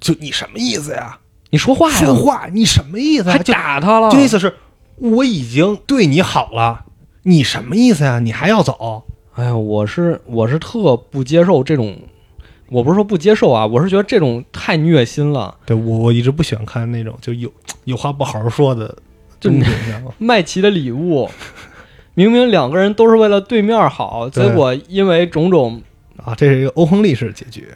[0.00, 1.18] 就你什么意思呀？
[1.50, 4.54] 你说话呀，说话你什么意思还打他了，就意思是
[4.96, 6.84] 我已经对你好了，
[7.22, 8.18] 你什么意思呀？
[8.18, 9.04] 你还要走？
[9.34, 11.96] 哎呀，我是我是特不接受这种，
[12.70, 15.54] 我不是说不接受啊，我是觉得这种太虐心了。
[15.64, 17.52] 对我我一直不喜欢看那种就有
[17.84, 18.96] 有话不好好说的
[19.38, 19.60] 就你
[20.04, 20.12] 吗？
[20.18, 21.28] 麦琪的礼物，
[22.14, 25.82] 明明两个人都是为了对面好，结果因为种种，
[26.24, 27.68] 啊，这是一个欧亨利式结局。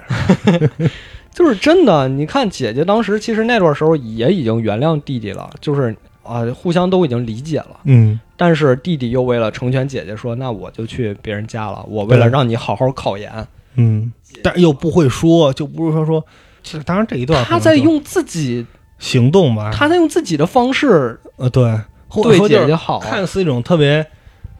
[1.33, 2.09] 就是真的。
[2.09, 7.81] 你看姐姐当时其实那段时候也已经原谅弟弟了，就是啊，互相都已经理解了。
[7.85, 14.13] 嗯，但是弟弟又为了成全姐姐说，那我就去别人家了，我为了让你好好考研，嗯，
[14.43, 16.25] 但又不会说，就不是说说，
[16.63, 18.67] 其实当然这一段他在用自己，
[18.99, 21.79] 行动吧，他在用自己的方式呃对，
[22.23, 22.99] 对说姐姐好。
[22.99, 24.05] 看似一种特别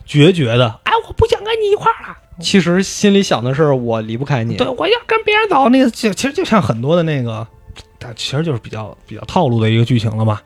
[0.07, 4.57] 决绝的，哎，我不想跟你一块儿了，其实心里想的是我离不开你。
[4.57, 5.69] 对，我要跟别人走。
[5.69, 7.47] 那个其其实就像很多的那个，
[7.99, 10.41] 但其实就是比较比较套路的一个剧情了嘛，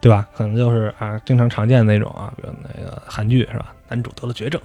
[0.00, 0.26] 对吧？
[0.34, 3.72] 可能就是啊，经常常见的那种啊，比如那个韩剧是吧？
[3.88, 4.60] 男主得了绝症，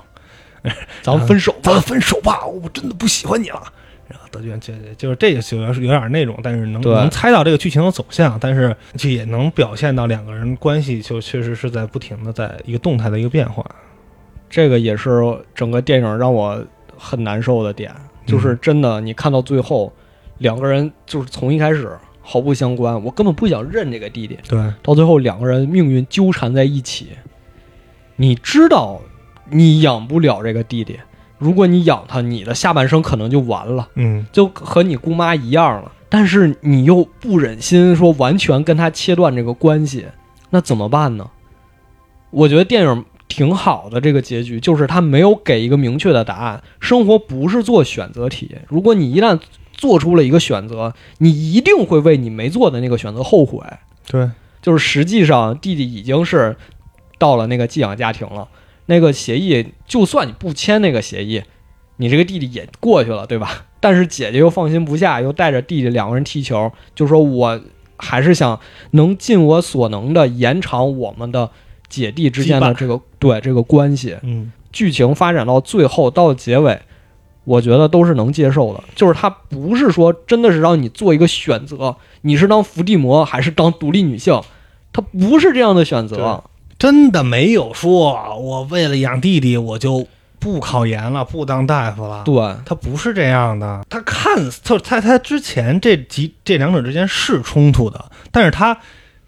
[1.03, 1.59] 咱们分手吧。
[1.63, 3.61] 咱们分手吧，我真的不喜欢你了。
[4.07, 13.63] 然后得绝就就是这个就是有点那种，但是能能猜到这个剧情的走向，但是这也能表现到两个人关系就确实是在不停的在一个动态的一个变化。
[14.49, 15.21] 这个也是
[15.53, 16.61] 整个电影让我
[16.97, 17.93] 很难受的点，
[18.25, 19.93] 就是真的，你看到最后，
[20.39, 21.91] 两个人就是从一开始
[22.21, 27.09] 毫不相关，我根本不想认这个弟弟，对，到最后两个人命运纠缠在一起，
[28.15, 28.99] 你知道
[29.49, 30.99] 你养不了这个弟弟，
[31.37, 35.91] 如果你养他，你的下半生可能就完了，嗯就和你姑妈一样了。
[36.11, 40.07] 但是你又不忍心说完全跟他切断这个关系，
[40.49, 41.29] 那怎么办呢？
[42.31, 46.61] 我觉得电影挺好的，这个结局就是他没有给一个明确的答案。
[46.81, 49.39] 生活不是做选择题，如果你一旦
[49.71, 53.59] 做出了一个选择，你一定会为你没做的那个选择后悔。
[54.05, 54.29] 对，
[54.61, 56.57] 就是实际上弟弟已经是
[57.17, 58.49] 到了那个寄养家庭了，
[58.87, 61.43] 那个协议就算你不签那个协议，
[61.97, 63.67] 你这个弟弟也过去了，对吧？
[63.79, 67.61] 但是姐姐又放心不下，又带着弟弟两个人踢球，就说我
[67.95, 68.59] 还是想
[68.91, 71.51] 能尽我所能的延长我们的
[71.89, 74.15] 姐弟之间的这个对这个关系。
[74.23, 76.79] 嗯剧情发展到最后到结尾，
[77.43, 78.83] 我觉得都是能接受的。
[78.93, 84.39] 就是他不是说真的是让你做一个选择，你是当伏地魔还是当独立女性，
[84.93, 86.43] 他不是这样的选择。
[86.77, 92.23] 真的没有说我为了养弟弟我就不考研了，不当大夫了。
[92.23, 98.77] 对，他不是这样的，他看似他他他之前这几这两者之间是冲突的，但是他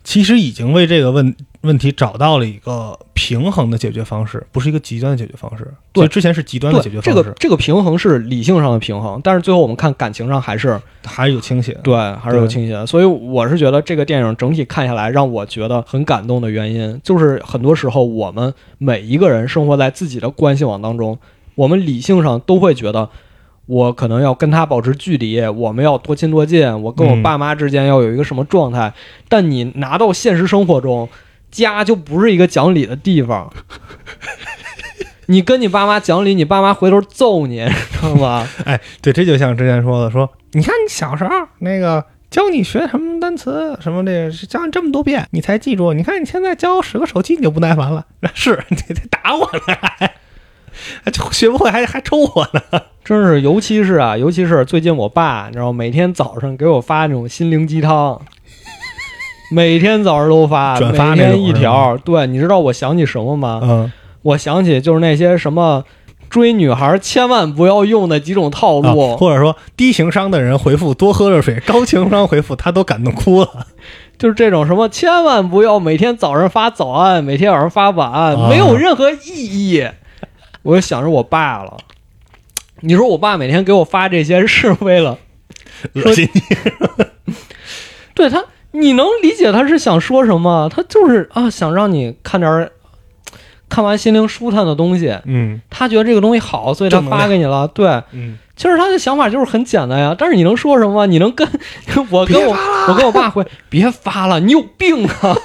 [0.03, 5.71] 其实已经为这个问问题找到了一个平衡的解决方式，不是一个极端的解决方式。
[5.91, 11.77] 对之前是极端的解决方式，这个这个平衡是理性上的平衡，但是最后我们看感情上还是还是有倾斜。
[11.83, 12.85] 对，还是有倾斜。
[12.85, 21.17] 所以我是觉得这个电影整体看下来，让我觉得很感动的原因，就是很多时候我们每一个人生活在自己的关系网当中，
[21.55, 23.09] 我们理性上都会觉得。
[23.67, 28.91] 我可能要跟他保持距离，我们要多亲多近，我跟我嗯爸妈之间要有一个什么状态。
[29.29, 31.07] 但你拿到现实生活中，
[31.51, 33.51] 家就不是一个讲理的地方。
[35.27, 38.47] 你跟你爸妈讲理，你爸妈回头揍你，知道吗？
[38.65, 41.29] 哎，对，这就像之前说的，说你看你小时候
[41.59, 45.93] 那个教你学什么单词，什么这个教你这么多遍，你才记住。
[45.93, 50.09] 你看你现在教我使个手机，你就不耐烦了，是 你得打我呢，
[51.13, 52.81] 就学不会还还抽我呢。
[53.05, 58.21] 真是，尤其是啊，尤其是最近我爸，你知道，每天早上给我发那种心灵鸡汤，
[59.51, 61.97] 每天早上都发，转发每天一条。
[61.97, 63.59] 对，你知道我想起什么吗？
[63.61, 63.91] 嗯，
[64.21, 65.83] 我想起就是那些什么
[66.29, 73.67] 追女孩千万不要用的几种套啊路，或者说低情商的人回复多喝热水， 高情商回复他都感动哭了。
[74.17, 79.85] 就是这种什么千万不要每天早上发早安，每天晚上发晚安，啊没有任何意义。
[80.63, 81.75] 我就想着我爸了。
[82.81, 85.17] 你说我爸每天给我发这些是为了
[85.93, 86.41] 恶心你，
[88.15, 90.69] 对他，你能理解他是想说什么？
[90.73, 92.71] 他就是啊，想让你看点儿，
[93.69, 95.15] 看完心灵舒坦的东西。
[95.25, 97.67] 嗯他觉得这个东西好，所以他发给你了。
[97.67, 100.15] 对，嗯，其实他的想法就是很简单呀。
[100.17, 101.05] 但是你能说什么？
[101.07, 101.47] 你能跟
[102.09, 102.55] 我跟我
[102.87, 105.35] 我跟我爸回，别发了，你有病啊！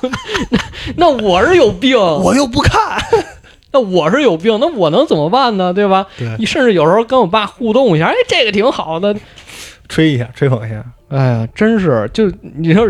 [0.50, 0.58] 那
[0.96, 2.98] 那我是有病，我又不看。
[3.72, 5.72] 那我是有病，那我能怎么办呢？
[5.72, 6.06] 对吧？
[6.16, 9.14] 对，你甚至有时候跟我爸互动一下，哎，这个挺好的。
[9.88, 10.84] 吹一下，吹捧一下。
[11.08, 12.84] 哎呀，真是，就你说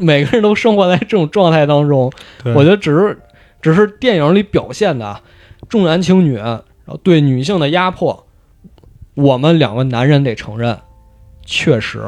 [0.00, 2.10] 每个人都生活在这种状态当中，
[2.54, 3.18] 我觉得只是
[3.60, 5.22] 只是电影里表现的啊
[5.68, 8.26] 重男轻女，然后对女性的压迫，
[9.14, 10.78] 我们两个男人得承认，
[11.44, 12.02] 确实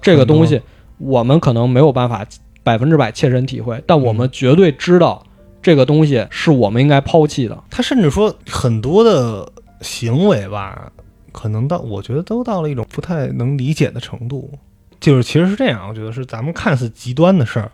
[0.00, 0.62] 这个东西
[0.98, 2.26] 我们可能没有办法
[2.62, 5.22] 百分之百切身体会，但我们绝对知道
[5.60, 7.62] 这个东西是我们应该抛弃的。
[7.70, 10.90] 他甚至说很多的行为吧，
[11.32, 14.50] 可能到我觉得都到了一种不太能理解的程度。
[15.06, 17.70] 就是其实是这样，我觉得是咱们看似极端的事儿，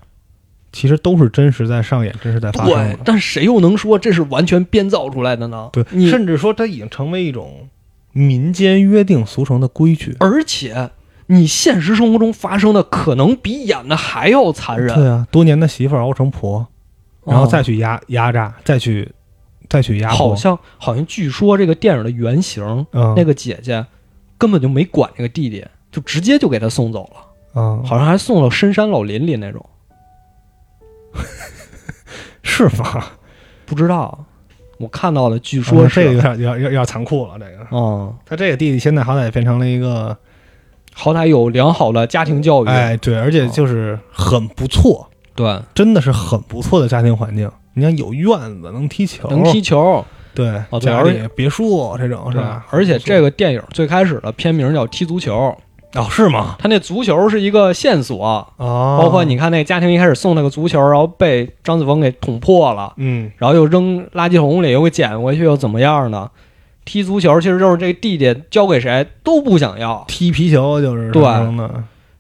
[0.71, 2.95] 其实都是真实在上演，真实在发生的，。
[2.95, 5.71] 对但谁又能说这是完全编造出来的呢？
[5.73, 7.71] 对，甚至说它已经成为一种
[8.13, 10.15] 民间约定俗成的规矩。
[10.21, 10.91] 而且
[11.29, 16.67] 你现实生活中发生的可能比演的还要残忍，对啊，多年的媳妇儿熬成婆，
[17.25, 19.11] 然后哦再去压压榨，再去
[19.71, 23.87] 再去压迫，好像好像据说这个电影的原型、嗯那个姐姐
[24.37, 27.21] 根本就没管这个弟弟，就直接就给他送走了，
[27.55, 29.65] 嗯，好像还送到深山老林里那种，
[32.43, 33.05] 是吗？
[33.67, 34.25] 不知道，
[34.79, 37.67] 我看到的据说说是，这个有点有点有点残酷了，这个。
[37.71, 40.17] 嗯，他这个弟弟现在好歹也变成了一个，
[40.95, 47.51] 好歹有良好的家庭教育，哎，对，而且就是很不错，对，真的是很不错的家庭环境。
[47.75, 48.29] 你看有院
[48.61, 52.67] 子，能踢球，能踢球，对，哦对家而且里别墅这种是吧？
[52.71, 55.35] 而且这个电影最开始的片名叫《踢足球》，
[55.95, 56.57] 哦，是吗？
[56.59, 58.25] 他那足球是一个线索，
[58.57, 66.31] 哦，包括你看那家庭一开始送那个足球，然后被张子枫给捅破了，嗯，然后又扔垃圾桶里，又给捡回去，又怎么样呢？
[66.85, 71.23] 踢足球其实就是这个弟弟交给谁都不想要，踢皮球就是对，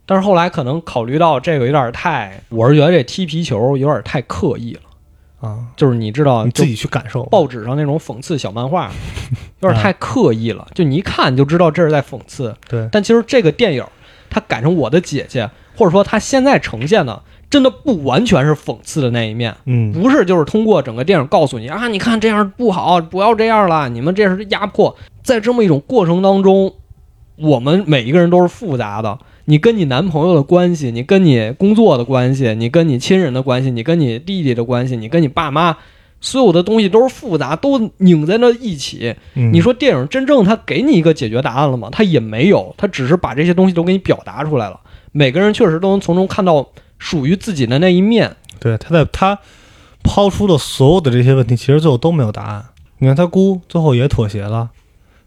[0.07, 4.81] 但是后来可能考虑到这个有点太，我是觉得这踢皮球有点太刻意了，
[5.43, 7.25] 啊，就是你知道，你自己去感受。
[7.25, 8.93] 报纸上那种讽刺小漫画，
[9.61, 12.55] 有点太刻意了，就你一看就知道这是在讽刺。
[12.69, 13.85] 对，但其实这个电影
[14.31, 17.21] 它改成我的姐姐，或者说它现在呈现的，
[17.51, 24.97] 真的不完全是讽刺的那一面，嗯，不是就是通过整个电影告诉你啊，你看这样不好，不要这样了，你们这是压迫。
[25.25, 26.73] 在这么一种过程当中，
[27.37, 29.19] 我们每一个人都是复杂的。
[29.47, 35.77] 你跟你男朋友的关系，你跟你工作的关系，你跟你亲人的关系，你跟你弟弟的关系，你跟你爸妈，
[36.21, 39.17] 所有的东西都是复杂，都拧在那一起。
[39.35, 41.89] 嗯你说电影真正他给你一个解决答案了吗？
[41.91, 44.81] 他也没有，他只是把这些东西都给你表达出来了。
[45.11, 46.69] 每个人确实都能从中看到
[46.99, 48.37] 属于自己的那一面。
[48.61, 49.39] 对，他在他
[50.05, 52.67] 抛出的所有的这些问题，其实最后都没有答案。
[52.99, 54.71] 你看他姑最后也妥协了，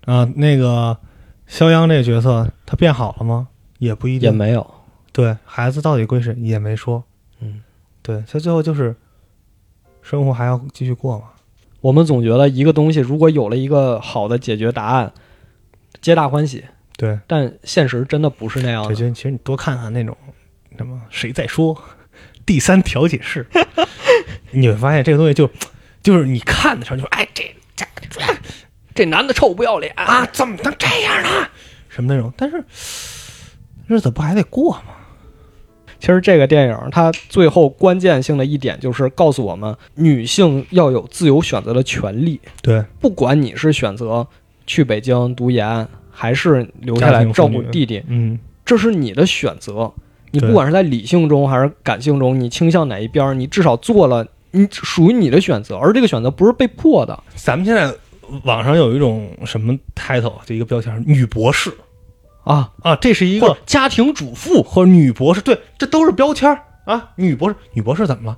[0.05, 0.97] 啊，那个
[1.45, 3.49] 肖央这个角色他变好了吗？
[3.77, 4.29] 也不一定。
[4.29, 4.69] 也没有，
[5.11, 7.03] 对孩子到底归谁也没说。
[7.39, 7.61] 嗯，
[8.01, 8.95] 对所以最后就是
[10.01, 11.25] 生活还要继续过嘛。
[11.81, 15.13] 我们总觉得一个东西如果有了一个好的解决答案，
[16.01, 16.65] 皆大欢喜。
[16.97, 18.89] 对，但现实真的不是那样的。
[18.89, 20.15] 我觉得其实你多看看那种
[20.77, 21.77] 什么谁在说
[22.45, 23.45] 第三调解室，
[24.51, 25.49] 你会发现这个东西就
[26.01, 27.43] 就是你看的时候就说哎这
[27.75, 28.21] 这这
[28.95, 31.49] 这男的臭不要脸啊，怎么能这样呢？
[31.89, 32.63] 什么那种，但是
[33.87, 34.93] 日子不还得过吗？
[35.97, 42.39] 其实这个电影它最后关键性的一点就是告诉我们，女性要有自由选择的权利。
[42.61, 44.27] 对，不管你是选择
[44.67, 49.91] 去北京读研，还是留下来照顾弟弟，嗯，这是你的选择。
[50.31, 57.17] 你不管是在理性中还是感性中，你倾向哪一边，你至少做了你属于你的选择，而这个选择不是被迫的。
[57.35, 57.89] 咱们现在
[58.43, 61.71] 网上有一种什么 title，就一个标签，女博士
[62.45, 67.09] 啊，啊，这是一个家庭主妇，或者女博士，对，这都是标签儿啊。
[67.15, 68.37] 女博士，女博士怎么了？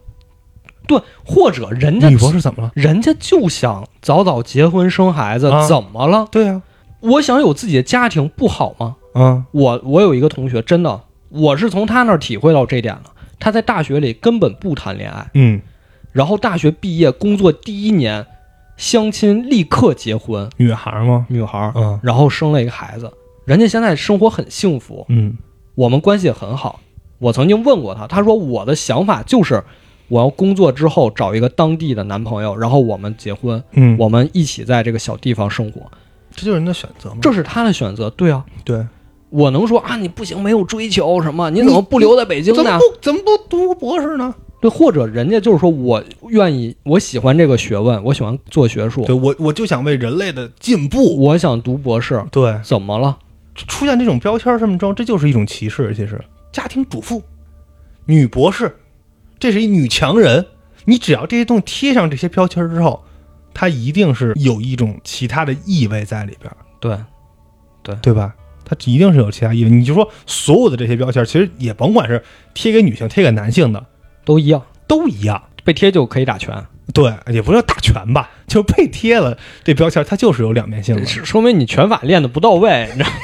[0.87, 2.71] 对，或者人家女博士怎么了？
[2.73, 6.27] 人家就想早早结婚生孩子，啊怎么了？
[6.31, 6.61] 对呀、
[7.01, 8.95] 我想有自己的家庭不好吗？
[9.13, 13.03] 啊，我我有一个同学，真的，我是从他那儿体会到这点了。
[13.39, 15.61] 他在大学里根本不谈恋爱，嗯，
[16.11, 18.25] 然后大学毕业工作第一年，
[18.77, 21.25] 相亲立刻结婚，女孩吗？
[21.29, 23.11] 女孩儿，嗯然后生了一个孩子，
[23.47, 25.37] 人家现在生活很幸福，嗯
[25.73, 26.81] 我们关系也很好。
[27.17, 29.63] 我曾经问过他，他说我的想法就是，
[30.09, 35.81] 我要工作之后找一个当地的男朋友，然后我们结婚，嗯，我们一起在这个小地方生活，
[36.35, 37.19] 这就是人的选择吗。
[37.21, 38.09] 这是他的选择。
[38.09, 38.85] 对啊，对，
[39.29, 42.63] 我能说啊你不行，没有追求什么，你怎么不留在北京呢？
[42.63, 44.35] 怎么不怎么不读博士呢？
[44.59, 51.17] 对，或者人家就是说我愿意，我喜欢这个学问，我喜欢做学术对，我我就想为人类的进步。
[51.17, 53.17] 我想读博士，对，怎么了？
[53.65, 55.93] 出现这种标签儿这么装，这就是一种歧视。
[55.95, 57.23] 其实，家庭主妇、
[58.05, 58.77] 女博士，
[59.39, 60.45] 这是一女强人。
[60.85, 63.03] 你只要这些东西贴上这些标签儿之后，
[63.53, 66.49] 它一定是有一种其他的意味在里边
[66.79, 66.97] 对，
[67.83, 68.33] 对，对吧？
[68.63, 69.69] 它一定是有其他意味。
[69.69, 73.85] 你就说所有的这些标签儿，其实也甭管是贴给女性、贴给男性的，
[74.23, 75.41] 都一样，都一样。
[75.63, 81.05] 被贴就可以打拳，对，也不是打拳吧， 就被贴了这标签，它就是有两面性的。
[81.05, 83.09] 是说明你拳法练的不到位，你知道。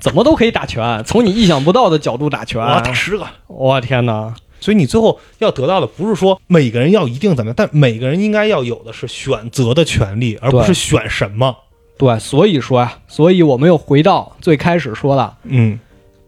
[0.00, 2.62] 怎么都可以打拳，从你意想不到的角度打拳。
[2.62, 4.34] 我打十个，我天哪！
[4.58, 11.54] 所以你最后要得到的不是说每个人要一定怎么样，但每个人应该要有的是选择的权利，而不是选什么。
[11.98, 15.78] 对，所以说呀，所以我们又回到最开始说的，嗯，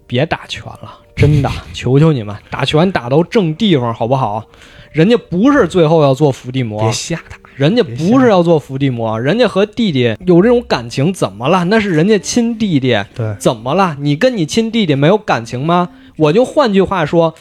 [0.06, 4.44] 别打拳了，真的， 求求你们，打拳打到正地方好不好？
[4.92, 7.38] 人家不是最后要做伏地魔别，吓他。
[7.54, 11.64] 人家不是要做伏地魔，人家和弟弟有这种感情，怎么了？
[11.64, 13.94] 那是人家亲弟弟，对，怎么了？
[14.00, 15.90] 你跟你亲弟弟没有感情吗？
[16.16, 17.34] 我就换句话说，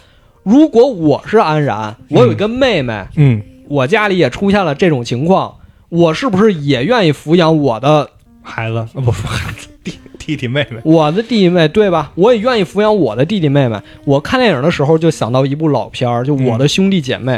[0.44, 5.56] 如果我是安然，我有一个妹妹，嗯，我家里也出现了这种情况，
[5.88, 8.10] 我是不是也愿意抚养我的
[8.42, 9.70] 孩子，啊、不是孩子，
[10.32, 10.80] 弟弟弟妹妹。
[10.84, 12.12] 我的弟弟妹，对吧？
[12.16, 13.78] 我也愿意抚养我的弟弟妹妹。
[14.06, 17.34] 我看电影的时候就想到一部老片儿，就《我的兄弟姐妹》。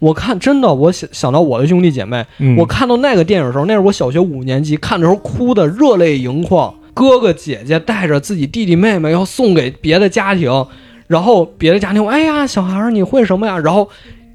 [0.00, 6.74] 我看真的，我想想到我的兄弟姐妹，嗯我看到那个电影的时候，那是我小学五年级，看的时候哭的热泪盈眶。
[6.92, 10.66] 哥哥姐姐带着自己弟弟妹妹要送给别的家庭，
[11.06, 13.58] 然后别的家庭，哎呀，小孩儿你会什么呀？
[13.58, 13.88] 然后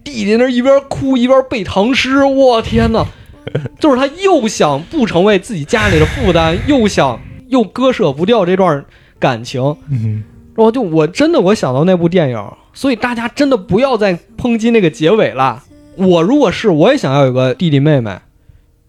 [0.04, 3.06] 弟弟那一边哭一边背唐诗，我天哪！
[3.80, 8.86] 就是他又想不成为自己家里的负担，又想又割舍不掉这段
[9.18, 10.24] 感情，嗯，
[10.56, 15.64] 然后就我真的我想到那部电影，所以大家真的不要再抨击那个结尾了。
[15.96, 18.12] 我如果是我也想要有个弟弟妹妹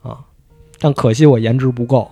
[0.03, 0.19] 啊，
[0.79, 2.11] 但可惜我颜值不够。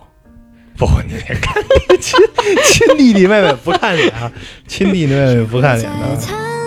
[0.77, 1.63] 不，你看
[1.99, 2.19] 亲
[2.63, 4.31] 亲弟弟妹妹不看脸啊，
[4.67, 6.58] 亲弟弟妹妹不看脸的。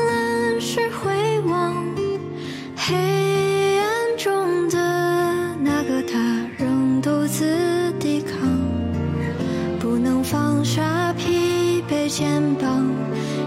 [12.14, 12.84] 肩膀，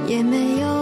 [0.07, 0.74] 也没有